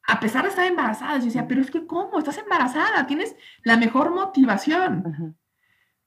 [0.10, 2.18] a pesar de estar embarazada, yo decía, pero es que ¿cómo?
[2.18, 5.36] Estás embarazada, tienes la mejor motivación.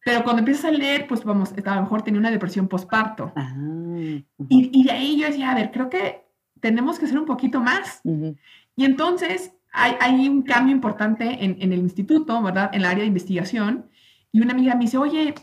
[0.05, 3.33] Pero cuando empiezas a leer, pues vamos, a lo mejor tenía una depresión postparto.
[3.37, 3.55] Ah,
[4.49, 6.25] y, de ahí yo decía, a ver, creo que
[6.61, 8.01] tenemos que hacer un poquito más.
[8.75, 12.71] Y entonces hay, hay, un cambio importante en, en, el instituto, ¿verdad?
[12.73, 13.89] En el área de investigación.
[14.33, 15.35] Y una amiga me dice, oye,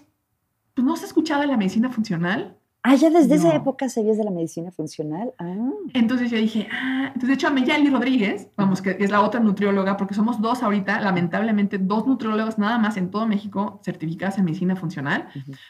[0.74, 2.59] ¿tú no has escuchado de la medicina funcional?
[2.82, 5.34] Ah, ya desde esa época sabías de la medicina funcional.
[5.38, 5.72] Ah.
[5.94, 9.42] Entonces yo dije, ah, entonces de hecho a Meyali Rodríguez, vamos, que es la otra
[9.42, 14.46] nutrióloga, porque somos dos ahorita, lamentablemente, dos nutriólogas nada más en todo México certificadas en
[14.46, 15.28] medicina funcional.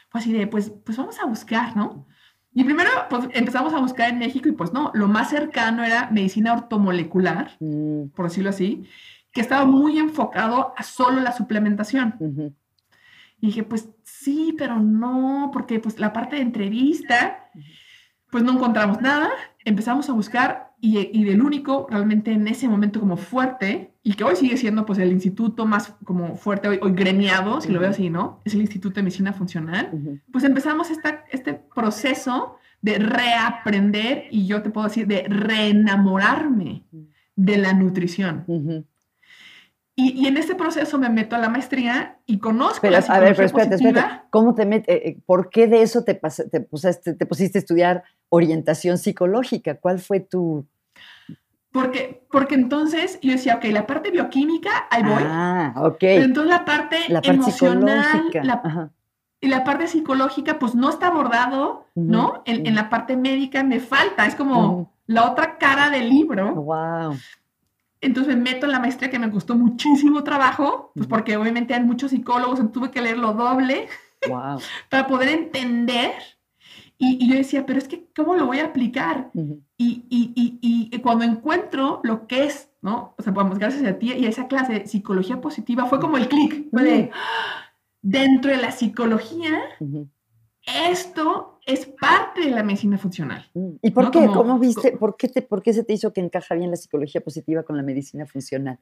[0.08, 2.06] Fue así de, pues, pues vamos a buscar, ¿no?
[2.52, 6.10] Y primero, pues empezamos a buscar en México y pues no, lo más cercano era
[6.10, 8.08] medicina ortomolecular, mm.
[8.14, 8.84] por decirlo así,
[9.32, 12.56] que estaba muy enfocado a solo la suplementación.
[13.40, 17.50] Y dije, pues sí, pero no, porque pues la parte de entrevista,
[18.30, 19.30] pues no encontramos nada.
[19.64, 24.36] Empezamos a buscar y, del único realmente en ese momento como fuerte, y que hoy
[24.36, 28.08] sigue siendo pues el instituto más como fuerte, hoy, hoy gremiado, si lo veo así,
[28.08, 28.40] ¿no?
[28.44, 30.20] Es el Instituto de Medicina Funcional.
[30.32, 36.84] Pues empezamos esta, este proceso de reaprender y yo te puedo decir de reenamorarme
[37.36, 38.86] de la nutrición.
[40.08, 43.46] Y, en este proceso me meto a la maestría y conozco la A ver, pero
[43.46, 44.22] espérate, espérate.
[44.30, 44.94] ¿Cómo te metes?
[44.94, 49.76] Eh, eh, ¿Por qué de eso te, te, pusiste, te pusiste a estudiar orientación psicológica?
[49.76, 50.66] ¿Cuál fue tu...?
[51.72, 55.22] Porque, porque entonces yo decía, ok, la parte bioquímica, ahí voy.
[55.24, 55.98] Ah, ok.
[56.00, 58.90] Pero entonces la parte, emocional, la,
[59.40, 62.42] y la parte psicológica, pues no está abordado, ¿no?
[62.44, 66.54] En, la parte médica me falta, es como la otra cara del libro.
[66.56, 67.16] Wow.
[68.00, 71.82] Entonces me meto en la maestría que me costó muchísimo trabajo, pues porque obviamente hay
[71.82, 73.88] muchos psicólogos, tuve que leerlo doble
[74.90, 76.12] para poder entender.
[77.02, 79.30] Y, yo decía, pero es que, ¿cómo lo voy a aplicar?
[79.34, 83.14] y, y, cuando encuentro lo que es, ¿no?
[83.16, 86.18] O sea, vamos, gracias a ti y a esa clase de psicología positiva, fue como
[86.18, 87.10] el clic, fue de,
[88.02, 89.58] dentro de la psicología,
[90.66, 93.48] esto es parte de la medicina funcional.
[93.54, 93.70] Mm.
[93.82, 94.26] ¿Y por qué?
[94.26, 94.92] ¿Cómo viste?
[94.92, 97.76] ¿Por qué, te, ¿Por qué se te hizo que encaja bien la psicología positiva con
[97.76, 98.78] la medicina funcional?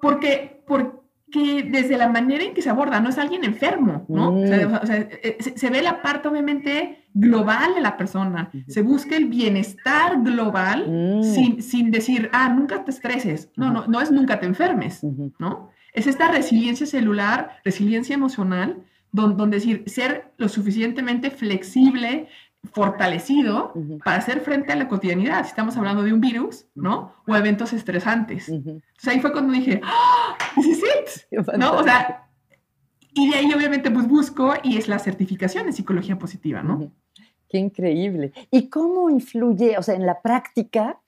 [0.00, 4.36] Porque, porque desde la manera en que se aborda, no es alguien enfermo, ¿no?
[4.36, 5.08] O sea, mm.
[5.22, 10.86] eh, se, ve la parte obviamente global de la persona, se busca el bienestar global
[10.88, 11.22] mm.
[11.22, 15.02] sin, sin, decir, ah, nunca te estreses, no, no, no es nunca te enfermes,
[15.38, 15.70] ¿no?
[15.92, 18.84] Es esta resiliencia celular, resiliencia emocional,
[19.24, 22.28] donde, decir, ser lo suficientemente flexible,
[22.72, 23.72] fortalecido
[24.04, 27.12] para hacer frente a la cotidianidad, si estamos hablando de un virus, ¿no?
[27.26, 28.48] O eventos estresantes.
[28.48, 30.36] Entonces ahí fue cuando dije, ¡Ah!
[30.54, 31.38] ¡This is it!
[31.58, 31.76] ¿No?
[31.76, 32.28] O sea,
[33.14, 36.92] y de ahí obviamente pues busco y es la certificación en psicología positiva, ¿no?
[37.48, 38.32] Qué increíble.
[38.50, 41.00] ¿Y cómo influye, o sea, en la práctica,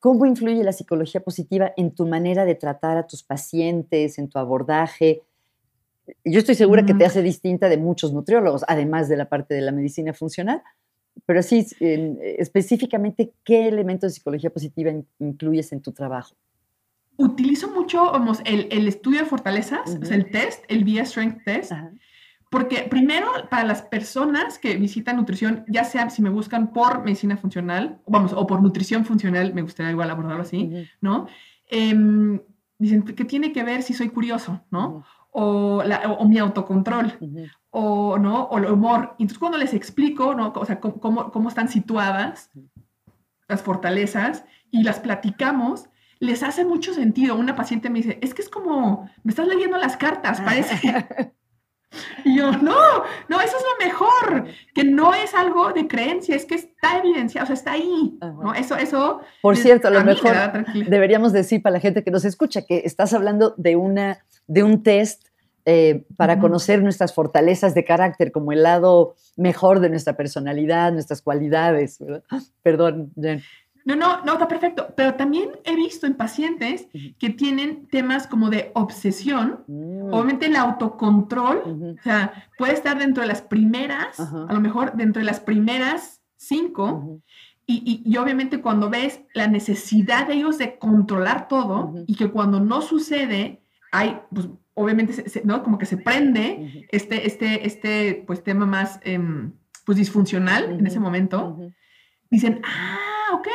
[0.00, 4.38] cómo influye la psicología positiva en tu manera de tratar a tus pacientes, en tu
[4.38, 5.22] abordaje?
[6.24, 9.60] Yo estoy segura que te hace distinta de muchos nutriólogos, además de la parte de
[9.60, 10.62] la medicina funcional,
[11.24, 11.66] pero sí,
[12.38, 16.36] específicamente, ¿qué elementos de psicología positiva incluyes en tu trabajo?
[17.16, 21.72] Utilizo mucho vamos, el, el, estudio de fortalezas, el test, el VIA Strength Test,
[22.50, 27.36] porque primero, para las personas que visitan nutrición, ya sea si me buscan por medicina
[27.36, 31.26] funcional, vamos, o por nutrición funcional, me gustaría igual abordarlo así, ¿no?
[31.68, 32.40] Em,
[32.78, 35.04] dicen que tiene que ver si soy curioso, ¿no?
[35.38, 37.12] O, mi autocontrol,
[37.70, 38.44] o, ¿no?
[38.44, 39.10] o el humor.
[39.18, 40.50] entonces cuando les explico, ¿no?
[40.56, 42.50] O sea, cómo, cómo están situadas
[43.46, 47.36] las fortalezas y las platicamos, les hace mucho sentido.
[47.36, 50.74] Una paciente me dice, es que es como, me estás leyendo las cartas, parece.
[52.24, 52.74] y yo, no,
[53.28, 57.44] no, eso es lo mejor, que no es algo de creencia, es que está evidenciado,
[57.44, 58.18] o sea, está ahí.
[58.22, 58.54] ¿no?
[58.54, 59.20] Eso, eso.
[59.42, 60.34] Por cierto, a lo mejor
[60.88, 64.82] deberíamos decir para la gente que nos escucha que estás hablando de una de un
[64.82, 65.25] test
[65.68, 71.22] eh, para conocer nuestras fortalezas de carácter, como el lado mejor de nuestra personalidad, nuestras
[71.22, 71.98] cualidades.
[72.62, 73.42] Perdón, Jen.
[73.84, 74.94] No, no, no, está perfecto.
[74.96, 76.86] Pero también he visto en pacientes
[77.18, 80.12] que tienen temas como de obsesión, mm.
[80.12, 85.20] obviamente el autocontrol, o sea, puede estar dentro de las primeras, a lo mejor dentro
[85.20, 87.20] de las primeras cinco,
[87.68, 92.60] y, y, obviamente cuando ves la necesidad de ellos de controlar todo y que cuando
[92.60, 95.62] no sucede, hay, pues, obviamente, ¿no?
[95.62, 99.52] Como que se prende este, este, este, pues, tema más, em,
[99.84, 101.58] pues, disfuncional en ese momento.
[102.30, 103.48] Dicen, ah, ok,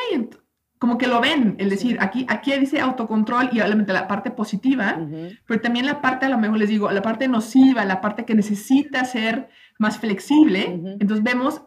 [0.79, 4.97] como que lo ven, el decir, aquí, aquí dice autocontrol y obviamente la parte positiva,
[5.45, 8.34] pero también la parte, a lo mejor les digo, la parte nociva, la parte que
[8.34, 10.81] necesita ser más flexible.
[10.99, 11.62] Entonces vemos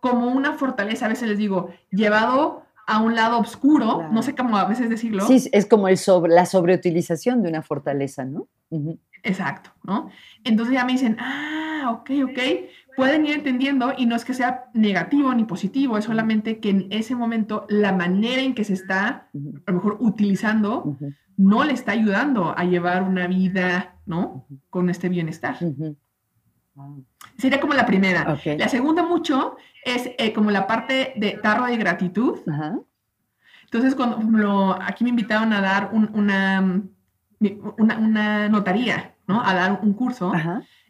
[0.00, 4.56] como una fortaleza, a veces les digo, llevado a un lado oscuro, no sé cómo
[4.56, 5.26] a veces decirlo.
[5.26, 8.48] Sí, es como el sobre, la sobreutilización de una fortaleza, ¿no?
[9.24, 10.08] Exacto, ¿no?
[10.44, 12.38] Entonces ya me dicen, ah, ok, ok,
[12.96, 16.86] pueden ir entendiendo y no es que sea negativo ni positivo, es solamente que en
[16.90, 19.28] ese momento la manera en que se está,
[19.66, 20.96] a lo mejor, utilizando,
[21.36, 24.46] no le está ayudando a llevar una vida, ¿no?
[24.70, 25.58] Con este bienestar.
[27.38, 28.38] Sería como la primera.
[28.58, 32.38] La segunda mucho es eh, como la parte de tarro de gratitud.
[33.64, 36.82] Entonces, cuando aquí me invitaron a dar una,
[37.78, 39.44] una, notaría, ¿no?
[39.44, 40.32] A dar un curso.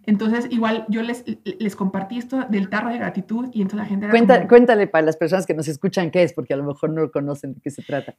[0.05, 1.25] Entonces, igual yo les,
[1.59, 4.47] les compartí esto del tarro de gratitud y entonces la gente...
[4.47, 7.55] Cuéntale para las personas que nos escuchan qué es, porque a lo mejor no conocen
[7.55, 8.15] de qué se trata.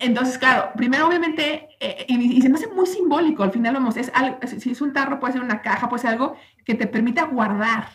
[0.00, 4.10] Entonces, claro, primero obviamente, eh, y, se me hace muy simbólico, al final vamos, es
[4.14, 7.24] algo, si es un tarro, puede ser una caja, puede ser algo que te permita
[7.24, 7.88] guardar,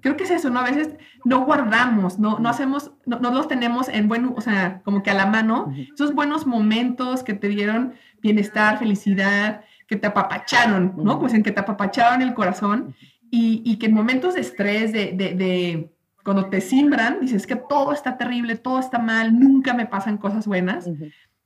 [0.00, 0.60] creo que es eso, ¿no?
[0.60, 4.82] A veces no guardamos, no, no hacemos, no, no los tenemos en buen, o sea,
[4.84, 10.06] como que a la mano, esos buenos momentos que te dieron bienestar, felicidad, que te
[10.06, 11.18] apapacharon, ¿no?
[11.18, 12.94] Pues en que te apapacharon el corazón
[13.30, 15.90] y, y que en momentos de estrés, de, de, de,
[16.22, 20.46] cuando te simbran, dices que todo está terrible, todo está mal, nunca me pasan cosas
[20.46, 20.88] buenas.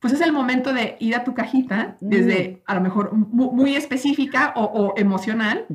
[0.00, 4.52] Pues es el momento de ir a tu cajita, desde a lo mejor muy, específica
[4.54, 5.66] o, o emocional,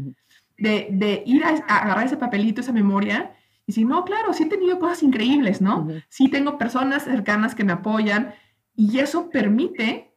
[0.57, 4.47] de, de, ir a, agarrar ese papelito, esa memoria, y decir, no, claro, sí he
[4.47, 5.87] tenido cosas increíbles, ¿no?
[6.07, 8.33] Sí tengo personas cercanas que me apoyan,
[8.75, 10.13] y eso permite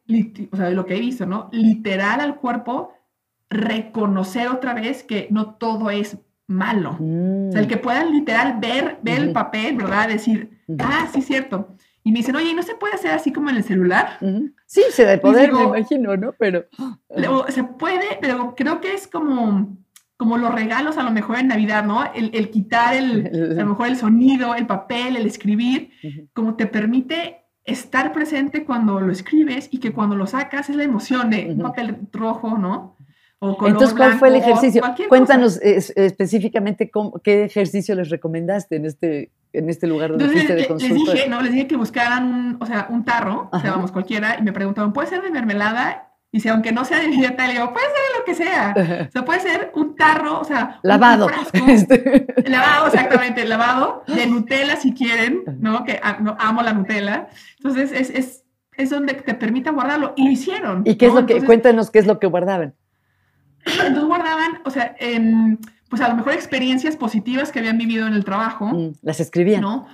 [0.51, 1.49] o sea, de lo que he visto, ¿no?
[1.51, 2.93] Literal al cuerpo
[3.49, 6.91] reconocer otra vez que no todo es malo.
[6.91, 7.69] O sea, el mm.
[7.69, 10.07] que puedan literal ver, ver el papel, ¿verdad?
[10.07, 11.75] Decir, ah, sí, cierto.
[12.07, 14.17] Y me dicen, oye, ¿no se puede hacer así como en el celular?
[14.65, 16.33] Sí, se debe poder, me imagino, ¿no?
[16.39, 16.63] Pero...
[17.49, 19.77] Se puede, pero creo que es como,
[20.15, 22.09] como los regalos a lo mejor en Navidad, ¿no?
[22.13, 23.27] El, el quitar el,
[23.59, 25.91] a lo mejor el sonido, el papel, el escribir,
[26.31, 30.85] como te permite estar presente cuando lo escribes y que cuando lo sacas es la
[30.85, 32.95] emoción de un papel rojo, ¿no?
[33.39, 34.81] O Entonces, ¿cuál fue el ejercicio?
[35.09, 36.89] Cuéntanos específicamente
[37.21, 40.95] qué ejercicio les recomendaste en este, en este lugar donde fuiste de consulta.
[40.95, 43.91] Les dije, no, les dije que buscaran un, o sea, un tarro, o sea, vamos,
[43.91, 46.07] cualquiera, y me preguntaban, ¿puede ser de mermelada?
[46.31, 49.07] Y si aunque no sea de dieta, le digo, puede ser lo que sea.
[49.07, 51.27] O sea, puede ser un tarro, o sea, lavado.
[51.67, 52.27] Este.
[52.45, 55.83] lavado, exactamente, lavado, de Nutella si quieren, ¿no?
[55.85, 57.29] Que amo la Nutella.
[57.57, 58.43] Entonces, es, es,
[58.75, 60.13] es, donde te permita guardarlo.
[60.17, 60.83] Y lo hicieron.
[60.85, 62.75] ¿Y qué es lo que, cuéntanos qué es lo que guardaban?
[63.65, 64.95] Entonces guardaban, o sea,
[65.89, 68.67] pues a lo mejor experiencias positivas que habían vivido en el trabajo.
[68.67, 69.61] Mm, las escribían.
[69.61, 69.87] ¿No?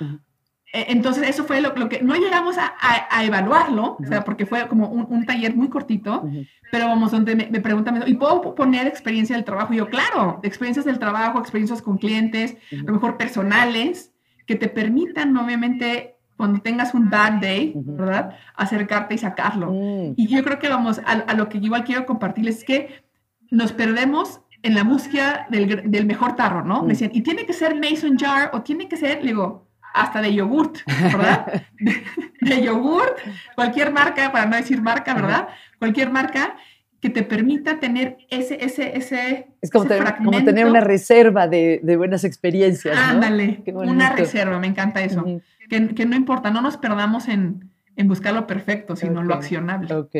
[0.73, 4.67] E, entonces, eso fue lo, que no llegamos a, a, evaluarlo, o sea, porque fue
[4.67, 6.27] como un, un taller muy cortito,
[6.71, 9.73] pero vamos, donde me, me, preguntan, ¿y puedo poner experiencia del trabajo?
[9.73, 14.11] Y yo, claro, experiencias del trabajo, experiencias con clientes, a lo mejor personales,
[14.47, 18.35] que te permitan, obviamente, cuando tengas un bad day, ¿verdad?
[18.55, 19.71] Acercarte y sacarlo.
[19.71, 20.13] Mm.
[20.17, 23.03] Y yo creo que vamos, a, a, lo que igual quiero compartirles es que
[23.51, 26.81] nos perdemos en la búsqueda del, del mejor tarro, ¿no?
[26.83, 30.21] Me decían, y tiene que ser Mason Jar o tiene que ser, le digo, hasta
[30.21, 31.63] de yogurt, ¿verdad?
[32.41, 33.17] de, yogurt,
[33.55, 35.49] cualquier marca, para no decir marca, ¿verdad?
[35.77, 36.55] Cualquier marca
[36.99, 39.47] que te permita tener ese, ese, ese.
[39.61, 42.97] Es como, tener, como tener una reserva de, de buenas experiencias.
[42.97, 45.25] Ándale, una reserva, me encanta eso.
[45.69, 49.93] que, que, no importa, no nos perdamos en, en buscar lo perfecto, sino lo accionable.
[49.93, 50.15] Ok.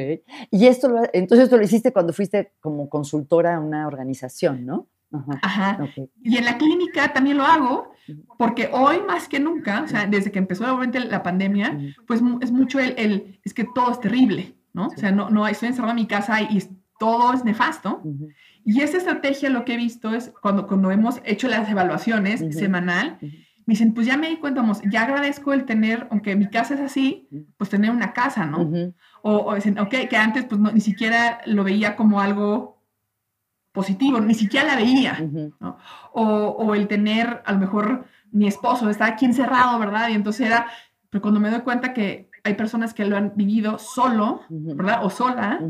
[0.51, 4.87] Y esto, lo, entonces esto lo hiciste cuando fuiste como consultora a una organización, ¿no?
[5.41, 5.77] Ajá.
[6.23, 7.91] Y en la clínica también lo hago,
[8.37, 12.51] porque hoy más que nunca, o sea, desde que empezó obviamente la pandemia, pues es
[12.51, 14.87] mucho el, el, es que todo es terrible, ¿no?
[14.87, 16.63] O sea, no, no, estoy encerrado en mi casa y
[16.99, 18.01] todo es nefasto.
[18.65, 23.19] Y esa estrategia lo que he visto es cuando, cuando hemos hecho las evaluaciones semanal,
[23.65, 26.73] me dicen, pues ya me di cuenta, vamos, ya agradezco el tener, aunque mi casa
[26.73, 28.69] es así, pues tener una casa, ¿no?
[29.21, 32.81] o, o, dicen, ok, que antes pues no, ni siquiera lo veía como algo
[33.71, 35.19] positivo, ni siquiera la veía,
[35.59, 35.77] ¿no?
[36.11, 40.09] o, o, el tener, a lo mejor, mi esposo está aquí encerrado, ¿verdad?
[40.09, 40.67] Y entonces era,
[41.09, 45.05] pero cuando me doy cuenta que hay personas que lo han vivido solo, ¿verdad?
[45.05, 45.61] O sola,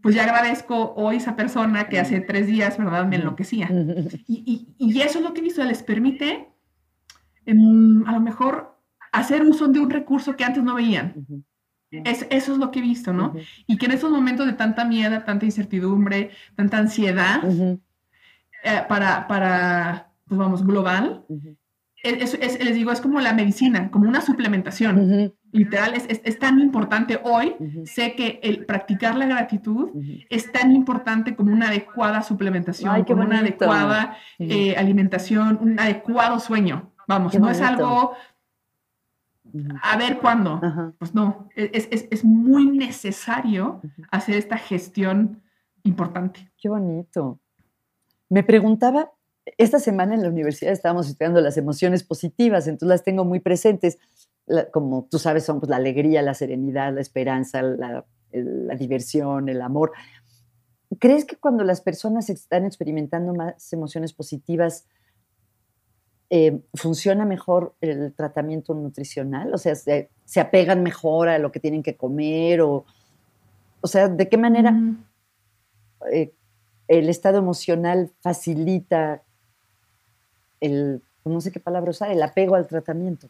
[0.00, 3.06] pues ya agradezco hoy esa persona que hace tres días, ¿verdad?
[3.06, 3.68] Me enloquecía.
[4.26, 4.42] Y,
[4.78, 6.51] y, y, eso es lo que hizo, les permite,
[7.46, 8.78] a lo mejor,
[9.12, 11.26] hacer uso de un recurso que antes no veían.
[11.90, 13.34] Es, eso es lo que he visto, ¿no?
[13.66, 17.42] Y que en esos momentos de tanta miedo, tanta incertidumbre, tanta ansiedad,
[18.64, 21.24] eh, para, para, pues vamos, global,
[22.02, 25.32] es, es, les digo, es como la medicina, como una suplementación.
[25.52, 27.54] Literal, es, es, tan importante hoy.
[27.84, 29.90] Sé que el practicar la gratitud
[30.30, 36.91] es tan importante como una adecuada suplementación, como una adecuada eh, alimentación, un adecuado sueño.
[37.12, 38.14] Vamos, no es algo
[39.82, 40.60] a ver cuándo.
[40.98, 45.42] Pues no, e-, es, es, es muy necesario hacer esta gestión
[45.82, 46.50] importante.
[46.56, 47.40] Qué bonito.
[48.28, 49.12] Me preguntaba,
[49.58, 53.98] esta semana en la universidad estábamos estudiando las emociones positivas, entonces las tengo muy presentes.
[54.72, 59.60] como tú sabes, son pues, la alegría, la serenidad, la esperanza, la, la diversión, el
[59.60, 59.92] amor.
[60.98, 64.86] ¿Crees que cuando las personas están experimentando más emociones positivas,
[66.34, 70.08] eh, funciona mejor el tratamiento nutricional, o sea, se,
[70.40, 72.86] apegan mejor a lo que tienen que comer, o,
[73.82, 74.74] o sea, de qué manera
[76.10, 76.32] eh,
[76.88, 79.20] el estado emocional facilita
[80.60, 83.28] el, no sé qué palabra usar, el apego al tratamiento.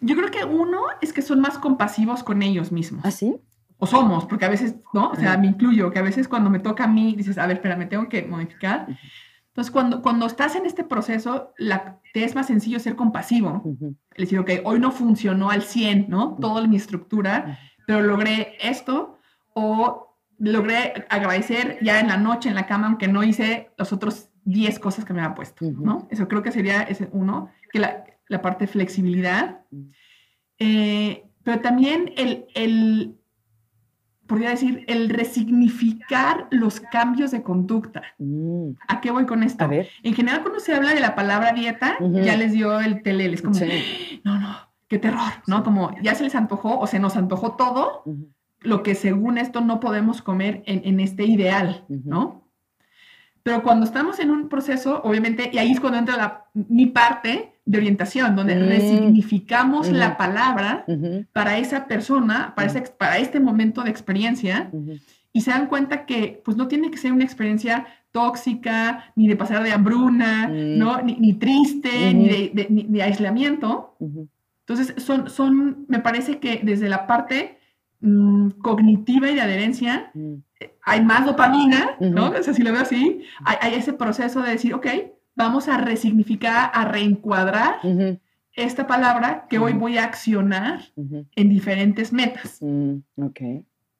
[0.00, 3.04] Yo creo que uno es que son más compasivos con ellos mismos.
[3.04, 3.40] ¿Ah, sí?
[3.78, 5.10] O somos, porque a veces, ¿no?
[5.10, 7.56] O sea, me incluyo, que a veces cuando me toca a mí, dices, a ver,
[7.56, 8.86] espera, me tengo que modificar
[9.52, 13.62] Entonces, cuando, cuando estás en este proceso, la, te es más sencillo ser compasivo.
[14.14, 16.38] Es decir, ok, hoy no funcionó al 100, ¿no?
[16.40, 19.18] Toda mi estructura, pero logré esto
[19.52, 24.30] o logré agradecer ya en la noche en la cama, aunque no hice los otros
[24.44, 26.08] 10 cosas que me había puesto, ¿no?
[26.10, 29.60] Eso creo que sería ese uno, que la, la parte de flexibilidad.
[30.58, 33.18] Eh, pero también el, el,
[34.26, 38.02] podría decir, el resignificar los cambios de conducta.
[38.18, 38.70] Mm.
[38.88, 39.68] ¿A qué voy con esto?
[39.70, 43.42] En general, cuando se habla de la palabra dieta, ya les dio el tele, es
[43.42, 43.58] como,
[44.24, 44.56] no, no,
[44.88, 45.62] qué terror, ¿no?
[45.64, 48.04] Como ya se les antojó o se nos antojó todo
[48.60, 52.48] lo que según esto no podemos comer en, en este ideal, ¿no?
[53.42, 57.51] Pero cuando estamos en un proceso, obviamente, y ahí es cuando entra la, mi parte
[57.64, 58.68] de orientación, donde mm.
[58.68, 60.84] resignificamos la palabra
[61.32, 64.70] para esa persona, para, ese, para este momento de experiencia,
[65.32, 69.36] y se dan cuenta que pues no tiene que ser una experiencia tóxica, ni de
[69.36, 70.78] pasar de hambruna, mm.
[70.78, 71.00] ¿no?
[71.02, 73.96] Ni, triste, ni, de, ni, aislamiento.
[74.66, 77.58] Entonces, son, son, me parece que desde la parte
[78.00, 80.12] mm, cognitiva y de adherencia,
[80.84, 82.30] hay más dopamina, ¿no?
[82.30, 84.86] O sea, si lo veo así, hay, ese proceso de decir, ok,
[85.34, 87.76] vamos a resignificar, a reencuadrar
[88.54, 92.58] esta palabra que hoy voy a accionar en diferentes metas.
[92.60, 93.40] Mm, ok.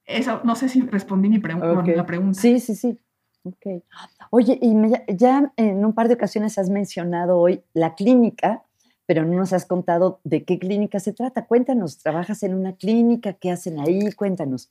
[0.05, 2.41] Eso, no sé si respondí mi la pregunta.
[2.41, 2.99] Sí, sí, sí.
[3.45, 3.83] Ok.
[4.31, 4.75] Oye, y
[5.17, 8.63] ya en un par de ocasiones has mencionado hoy la clínica,
[9.07, 11.47] pero no nos has contado de qué clínica se trata.
[11.47, 13.33] Cuéntanos, ¿trabajas en una clínica?
[13.33, 14.13] ¿Qué hacen ahí?
[14.13, 14.71] Cuéntanos.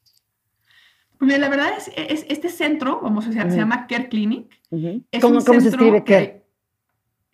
[1.18, 4.49] Pues la verdad es, es este centro, vamos a decir, se llama Care Clinic.
[5.22, 6.40] ¿Cómo, se escribe Care?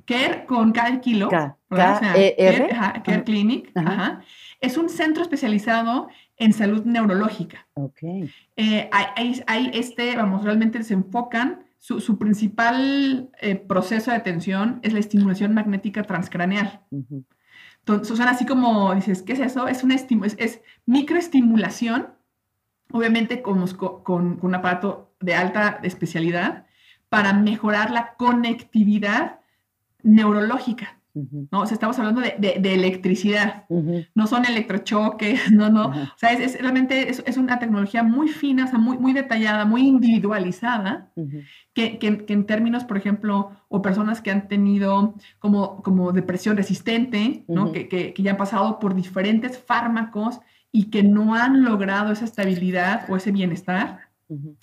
[0.07, 1.29] Care con cada kilo.
[1.29, 1.57] K,
[2.15, 3.03] e -R.
[3.03, 3.71] Care, Clinic.
[4.59, 7.67] Es un centro especializado en salud neurológica.
[7.75, 7.99] Ok.
[8.55, 14.99] Eh, hay, este, vamos, realmente se enfocan, su, principal eh, proceso de atención es la
[14.99, 16.81] estimulación magnética transcraneal.
[17.79, 19.67] Entonces, son así como dices, ¿qué es eso?
[19.67, 20.05] Es una es,
[20.37, 22.17] es microestimulación
[22.91, 23.65] obviamente con,
[24.03, 26.65] con, un aparato de alta especialidad
[27.09, 29.39] para mejorar la conectividad
[30.07, 30.97] neurológica.
[31.51, 31.61] ¿no?
[31.61, 35.87] O sea, estamos hablando de, de, electricidad, no son electrochoques, no, no.
[35.87, 39.65] O sea, es, realmente es, es, una tecnología muy fina, o sea, muy, muy detallada,
[39.65, 41.11] muy individualizada,
[41.73, 47.45] que, que, en términos, por ejemplo, o personas que han tenido como, como depresión resistente,
[47.47, 47.71] ¿no?
[47.71, 50.39] que, que, ya han pasado por diferentes fármacos
[50.71, 54.06] y que no han logrado esa estabilidad o ese bienestar,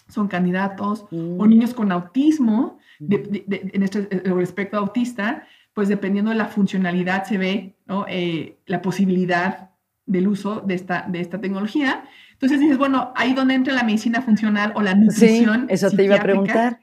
[0.08, 1.48] son candidatos, o mm.
[1.48, 7.76] niños con autismo, en este respecto autista, pues dependiendo de la funcionalidad se ve
[8.08, 9.70] eh, la posibilidad
[10.06, 12.04] del uso de esta, de esta tecnología.
[12.32, 15.66] Entonces dices, bueno, ahí donde entra la medicina funcional o la nutrición.
[15.68, 16.80] Sí, eso te iba a preguntar.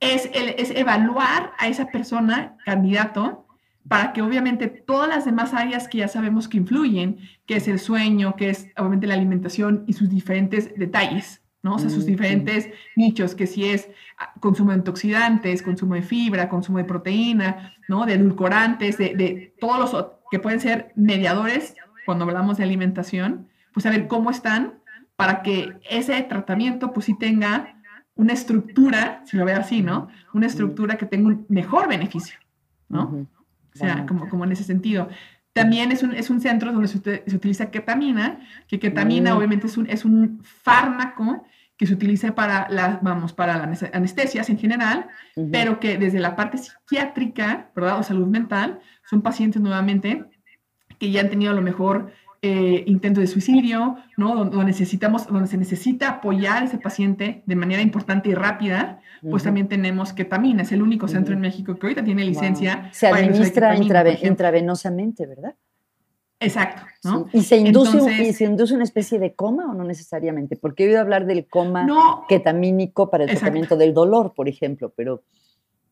[0.00, 3.46] Es, el, es evaluar a esa persona, candidato,
[3.88, 7.78] para que obviamente todas las demás áreas que ya sabemos que influyen, que es el
[7.78, 11.74] sueño, que es obviamente la alimentación y sus diferentes detalles, ¿no?
[11.74, 16.48] O sea, sus diferentes nichos, que si es ah, consumo de antioxidantes, consumo de fibra,
[16.48, 18.06] consumo de proteína, ¿no?
[18.06, 21.74] De edulcorantes, de, todos los que pueden ser mediadores
[22.06, 24.80] cuando hablamos de alimentación, pues saber cómo están
[25.16, 27.76] para que ese tratamiento pues sí tenga
[28.14, 30.08] una estructura, si lo veo así, ¿no?
[30.32, 32.38] Una estructura que tenga un mejor beneficio,
[32.88, 33.26] ¿no?
[33.74, 35.08] O sea, como, como en ese sentido.
[35.52, 39.36] También es un, es un centro donde se, se, utiliza ketamina, que ketamina mm.
[39.36, 41.44] obviamente es un, es un fármaco
[41.76, 45.08] que se utiliza para las, vamos, para las anestesias en general,
[45.50, 47.98] pero que desde la parte psiquiátrica, ¿verdad?
[47.98, 50.26] O salud mental, son pacientes nuevamente
[50.98, 52.12] que ya han tenido a lo mejor
[52.42, 54.34] eh, intento de suicidio, ¿no?
[54.34, 59.42] Donde, necesitamos, donde se necesita apoyar a ese paciente de manera importante y rápida, pues
[59.42, 60.62] también tenemos ketamina.
[60.62, 62.88] Es el único centro en México que ahorita tiene licencia.
[62.92, 65.54] Se administra intravenosamente, ¿verdad?
[66.42, 67.28] Exacto, ¿no?
[67.34, 70.56] ¿Y, se induce, se induce una especie de coma o no necesariamente?
[70.56, 71.86] Porque he oído hablar del coma
[72.26, 75.22] ketamínico para el tratamiento del dolor, por ejemplo, pero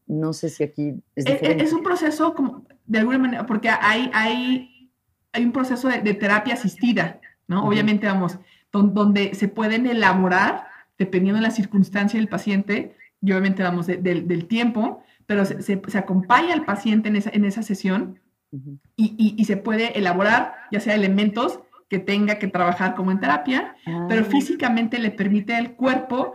[0.06, 1.64] no sé si aquí es e, e, diferente.
[1.64, 4.77] Es, un proceso como, de alguna manera, porque hay, hay
[5.32, 7.66] hay un proceso de, terapia asistida, ¿no?
[7.66, 8.38] Obviamente, vamos,
[8.72, 10.66] donde se pueden elaborar,
[10.98, 16.64] dependiendo de la circunstancia del paciente, y obviamente, vamos, del tiempo, pero se, acompaña al
[16.64, 18.18] paciente en esa, en esa sesión
[18.96, 21.60] y, se puede elaborar, ya sea elementos
[21.90, 23.76] que tenga que trabajar como en terapia,
[24.08, 24.24] pero ah.
[24.24, 26.34] físicamente le permite al cuerpo,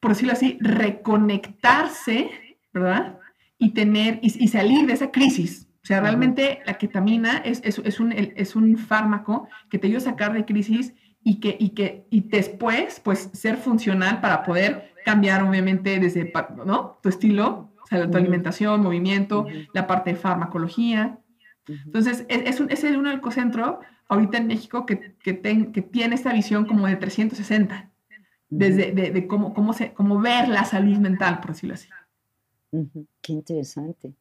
[0.00, 2.30] por decirlo así, reconectarse,
[2.72, 3.18] ¿verdad?
[3.58, 8.12] Y tener, y salir de esa crisis, o sea, realmente la ketamina es, es, un,
[8.12, 12.20] es, un, fármaco que te ayuda a sacar de crisis y que, y que y
[12.20, 16.32] después, pues, ser funcional para poder cambiar, obviamente, desde,
[16.64, 17.00] ¿no?
[17.02, 21.18] Tu estilo, o sea, tu alimentación, movimiento, la parte de farmacología.
[21.66, 26.64] Entonces, es, un, es un ecocentro ahorita en México que, que, que, tiene esta visión
[26.64, 27.90] como de 360,
[28.48, 31.88] desde de, de cómo, cómo, se, cómo ver la salud mental, por decirlo así.
[33.20, 34.14] Qué interesante,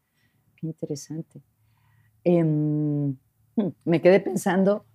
[0.56, 1.42] qué interesante.
[2.24, 3.16] Em,
[3.86, 4.86] me quedé pensando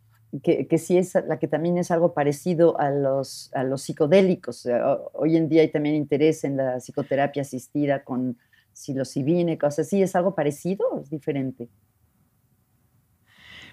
[0.42, 4.68] que, que, sí es la que también es algo parecido a los, a los psicodélicos.
[5.14, 8.36] Hoy en día hay también interés en la psicoterapia asistida con
[8.72, 10.02] psilocibina cosas así.
[10.02, 11.68] ¿Es algo parecido o es diferente?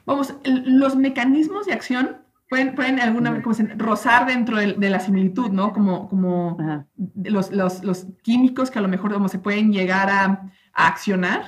[0.05, 2.17] Vamos, los mecanismos de acción
[2.49, 3.43] pueden, pueden alguna vez
[3.77, 5.73] rozar dentro de, la similitud, ¿no?
[5.73, 6.57] Como, como
[7.15, 11.43] los, los, los, químicos que a lo mejor se pueden llegar a, a accionar.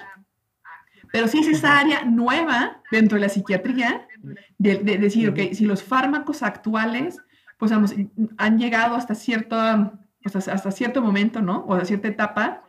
[1.16, 4.06] Pero sí es esa área nueva dentro de la psiquiatría
[4.58, 7.22] de, decir, ok, si los fármacos actuales,
[7.58, 9.56] pues han llegado hasta cierto,
[10.22, 11.60] pues, hasta cierto momento, ¿no?
[11.70, 12.64] O a cierta etapa,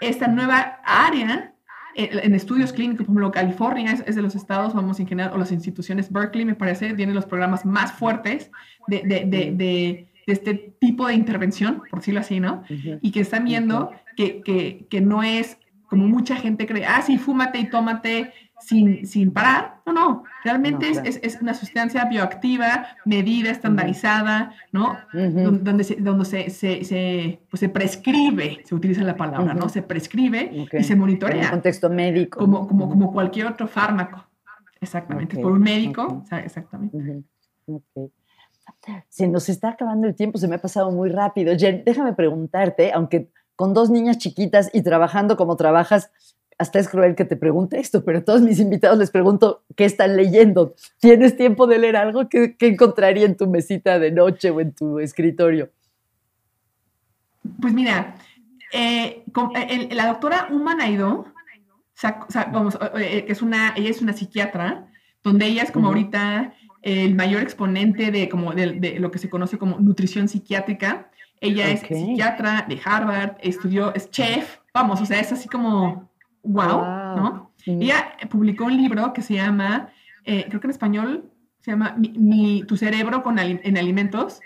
[0.00, 1.52] esta nueva área
[1.94, 5.52] en estudios clínicos, por ejemplo, California es, de los estados, vamos, en general, o las
[5.52, 8.50] instituciones, Berkeley me parece, tiene los programas más fuertes
[8.86, 12.62] de, de, de, este tipo de intervención, por decirlo así, ¿no?
[13.02, 15.58] Y que están viendo que, que, que, no es
[15.94, 19.76] como mucha gente cree, ah, sí, fúmate y tómate sin, sin parar.
[19.86, 24.98] No, no, realmente es, es, una sustancia bioactiva, medida, estandarizada, ¿no?
[25.12, 29.68] Donde, se, donde se, se, pues se, prescribe, se utiliza la palabra, ¿no?
[29.68, 31.36] Se prescribe y se monitorea.
[31.36, 32.40] En un contexto médico.
[32.40, 34.26] Como, como, como cualquier otro fármaco.
[34.80, 37.22] Exactamente, por un médico, exactamente.
[39.08, 41.56] Se nos está acabando el tiempo, se me ha pasado muy rápido.
[41.56, 46.10] Jen, déjame preguntarte, aunque con dos niñas chiquitas y trabajando como trabajas,
[46.58, 49.84] hasta es cruel que te pregunte esto, pero a todos mis invitados les pregunto qué
[49.84, 50.74] están leyendo.
[51.00, 52.28] ¿Tienes tiempo de leer algo?
[52.28, 55.70] ¿Qué, encontraría en tu mesita de noche o en tu escritorio?
[57.60, 58.14] Pues mira,
[58.72, 59.24] eh,
[59.56, 64.86] eh, la doctora Uma eh, que es una, ella es una psiquiatra,
[65.22, 69.58] donde ella es como ahorita el mayor exponente de, como de, lo que se conoce
[69.58, 71.10] como nutrición psiquiátrica.
[71.40, 76.10] Ella es psiquiatra de Harvard, estudió, es chef, vamos, o sea, es así como
[76.42, 77.52] wow, ¿no?
[77.66, 79.88] Ella publicó un libro que se llama,
[80.24, 81.30] eh, creo que en español
[81.60, 84.40] se llama Mi, Tu cerebro con en alimentos.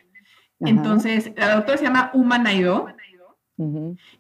[0.61, 2.89] Entonces, la doctora se llama Uma Naidoo.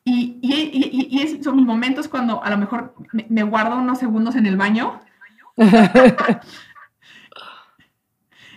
[0.04, 2.94] y, y, y, son mis momentos cuando a lo mejor
[3.28, 5.00] me, guardo unos segundos en el baño.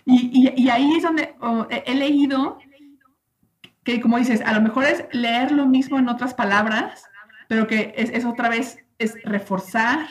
[0.05, 1.35] y, ahí es donde
[1.85, 2.57] he leído
[3.83, 7.05] que, como dices, a lo mejor es leer lo mismo en otras palabras,
[7.47, 10.07] pero que es, es otra vez es reforzar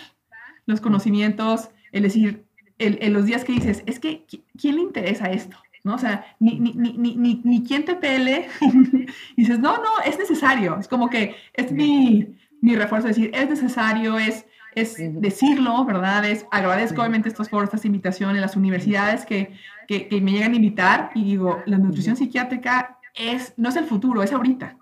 [0.67, 2.45] los conocimientos, es decir,
[2.79, 4.25] en los días que dices, es que,
[4.59, 5.57] ¿quién le interesa esto?
[5.85, 5.95] ¿No?
[5.95, 10.19] O sea, ni, ni, ni, ni, ni quién te pele, y dices, no, no, es
[10.19, 16.25] necesario, es como que es mi, mi refuerzo, decir, es necesario, es, es decirlo, ¿verdad?
[16.25, 19.53] Es, agradezco obviamente estos foros, estas invitaciones, las universidades que,
[19.87, 23.85] que, que, me llegan a invitar y digo, la nutrición psiquiátrica es, no es el
[23.85, 24.77] futuro, es ahorita,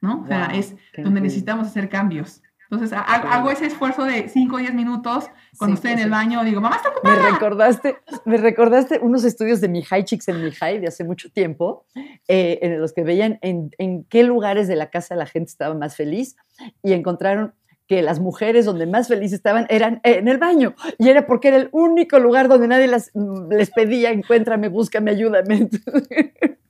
[0.00, 0.22] ¿no?
[0.22, 2.42] O sea, es donde necesitamos hacer cambios.
[2.70, 5.26] Entonces hago ese esfuerzo de 5 o 10 minutos
[5.58, 7.22] cuando estoy en el baño, digo, mamá está ocupada.
[7.22, 11.86] Me recordaste, me recordaste unos estudios de Mihai Csikszentmihalyi de hace mucho tiempo,
[12.26, 15.74] eh, en los que veían en, en, qué lugares de la casa la gente estaba
[15.74, 16.36] más feliz
[16.82, 17.54] y encontraron
[17.86, 20.74] que las mujeres donde más felices estaban eran en el baño.
[20.98, 23.12] Y era porque era el único lugar donde nadie las,
[23.50, 25.68] les pedía, encuéntrame, búscame, ayúdame.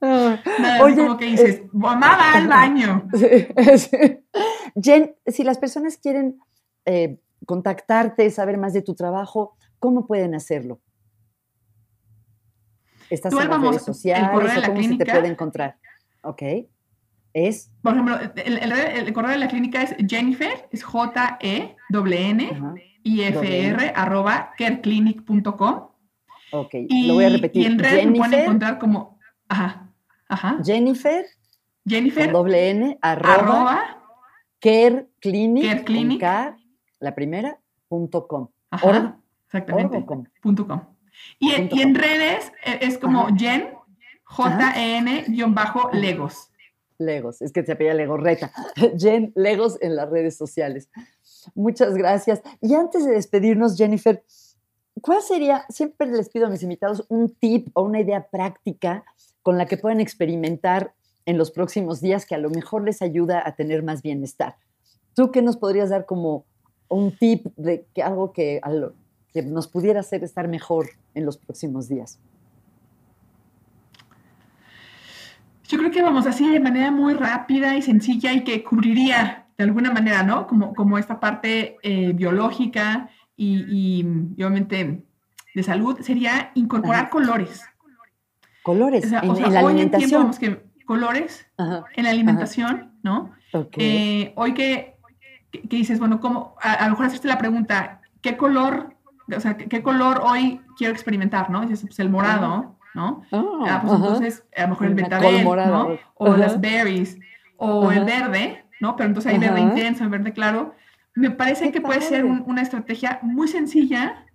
[0.00, 0.42] Nada,
[0.82, 3.08] Oye, como que dices, mamá va al baño.
[4.82, 6.38] Jen, si las personas quieren
[6.84, 10.80] eh, contactarte, saber más de tu trabajo, ¿cómo pueden hacerlo?
[13.10, 14.30] ¿Estás en las redes sociales
[14.66, 15.76] cómo se te puede encontrar?
[16.22, 16.42] Ok.
[17.32, 17.70] Es.
[17.82, 22.48] Por ejemplo, el, correo de la clínica es Jennifer, es J-E-N-N
[23.04, 25.88] i F R arroba careclinic.com.
[26.50, 26.74] Ok,
[27.06, 27.62] lo voy a repetir.
[27.62, 29.17] Y en redes me pueden encontrar como
[29.48, 29.90] Ajá,
[30.28, 30.58] ajá.
[30.64, 31.26] Jennifer.
[31.86, 32.24] Jennifer.
[32.24, 33.98] Con doble N, arroba,
[34.60, 35.86] care clinic,
[37.00, 38.48] la primera, punto com.
[38.70, 40.04] Ajá, exactamente.
[40.42, 40.80] Punto com.
[41.38, 43.70] Y, y, en redes e, es como Jen,
[44.24, 45.32] J-E-N-Legos.
[46.98, 48.52] Legos, es que se apella Legorreta.
[48.98, 50.90] Jen Legos en las redes sociales.
[51.54, 52.42] Muchas gracias.
[52.60, 54.24] Y antes de despedirnos, Jennifer,
[55.00, 59.04] ¿cuál sería, siempre les pido a mis invitados un tip o una idea práctica
[59.42, 60.92] con la que pueden experimentar
[61.26, 64.56] en los próximos días que a lo mejor les ayuda a tener más bienestar.
[65.14, 66.46] ¿Tú qué nos podrías dar como
[66.88, 68.60] un tip de que algo que,
[69.32, 72.18] que nos pudiera hacer estar mejor en los próximos días?
[75.68, 79.64] Yo creo que vamos así de manera muy rápida y sencilla y que cubriría de
[79.64, 80.46] alguna manera, ¿no?
[80.46, 84.02] Como, como esta parte eh, biológica y,
[84.36, 85.04] obviamente
[85.54, 87.62] de salud, sería incorporar colores.
[88.68, 90.30] Colores en, la alimentación.
[90.38, 91.46] que colores
[91.96, 93.30] en la alimentación, ¿no?
[93.78, 94.98] Eh, hoy que,
[95.62, 96.54] dices, bueno, ¿cómo?
[96.60, 98.94] A, lo mejor hacerte la pregunta, ¿qué color,
[99.34, 101.62] o sea, qué, color hoy quiero experimentar, ¿no?
[101.62, 103.22] Dices, pues el morado, ¿no?
[103.32, 105.98] Ah, ah, pues entonces, a lo mejor el betabel, ¿no?
[106.16, 107.18] O las berries,
[107.56, 108.96] o el verde, ¿no?
[108.96, 110.74] Pero entonces hay verde intenso, el verde claro.
[111.14, 114.26] Me parece que puede ser una estrategia muy sencilla,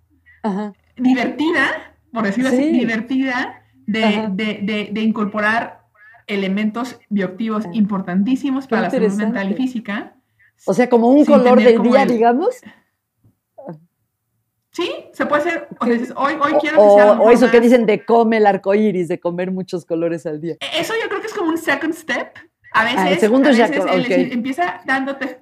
[0.96, 5.84] divertida, por decirlo así, divertida, de, de, de, incorporar
[6.26, 10.16] elementos bioactivos importantísimos para la salud mental y física.
[10.66, 12.60] O sea, como un color del día, digamos.
[14.70, 15.68] Sí, se puede hacer.
[15.80, 17.12] O hoy, hoy quiero que sea.
[17.12, 20.56] O eso que dicen de come el arco iris, de comer muchos colores al día.
[20.60, 22.36] E, eso yo creo que es como un second step.
[22.72, 25.38] A veces, ah, el segundo ya, empieza dándote.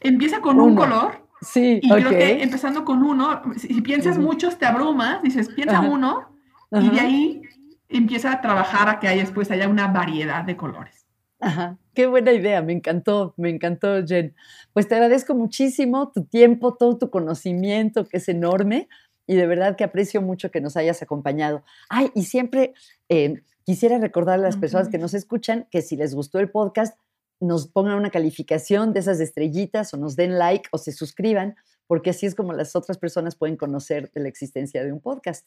[0.00, 1.28] Empieza con un color.
[1.40, 6.36] Sí, y creo que empezando con uno, si piensas muchos te abrumas, dices, piensa uno,
[6.70, 7.42] y de ahí
[7.88, 11.06] empieza a trabajar a que haya, después haya una variedad de colores.
[11.40, 14.34] Ajá, qué buena idea, me encantó, me encantó, Jen.
[14.72, 18.88] Pues te agradezco muchísimo tu tiempo, todo tu conocimiento, que es enorme,
[19.26, 21.62] y de verdad que aprecio mucho que nos hayas acompañado.
[21.88, 22.74] Ay, y siempre
[23.08, 26.98] eh, quisiera recordarle a las personas que nos escuchan que si les gustó el podcast,
[27.38, 31.54] nos pongan una calificación de esas estrellitas o nos den like o se suscriban,
[31.86, 35.46] porque así es como las otras personas pueden conocer de la existencia de un podcast.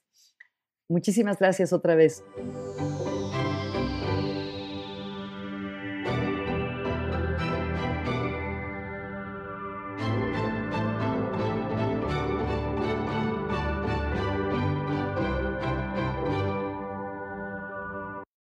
[0.92, 2.24] Muchísimas gracias otra vez.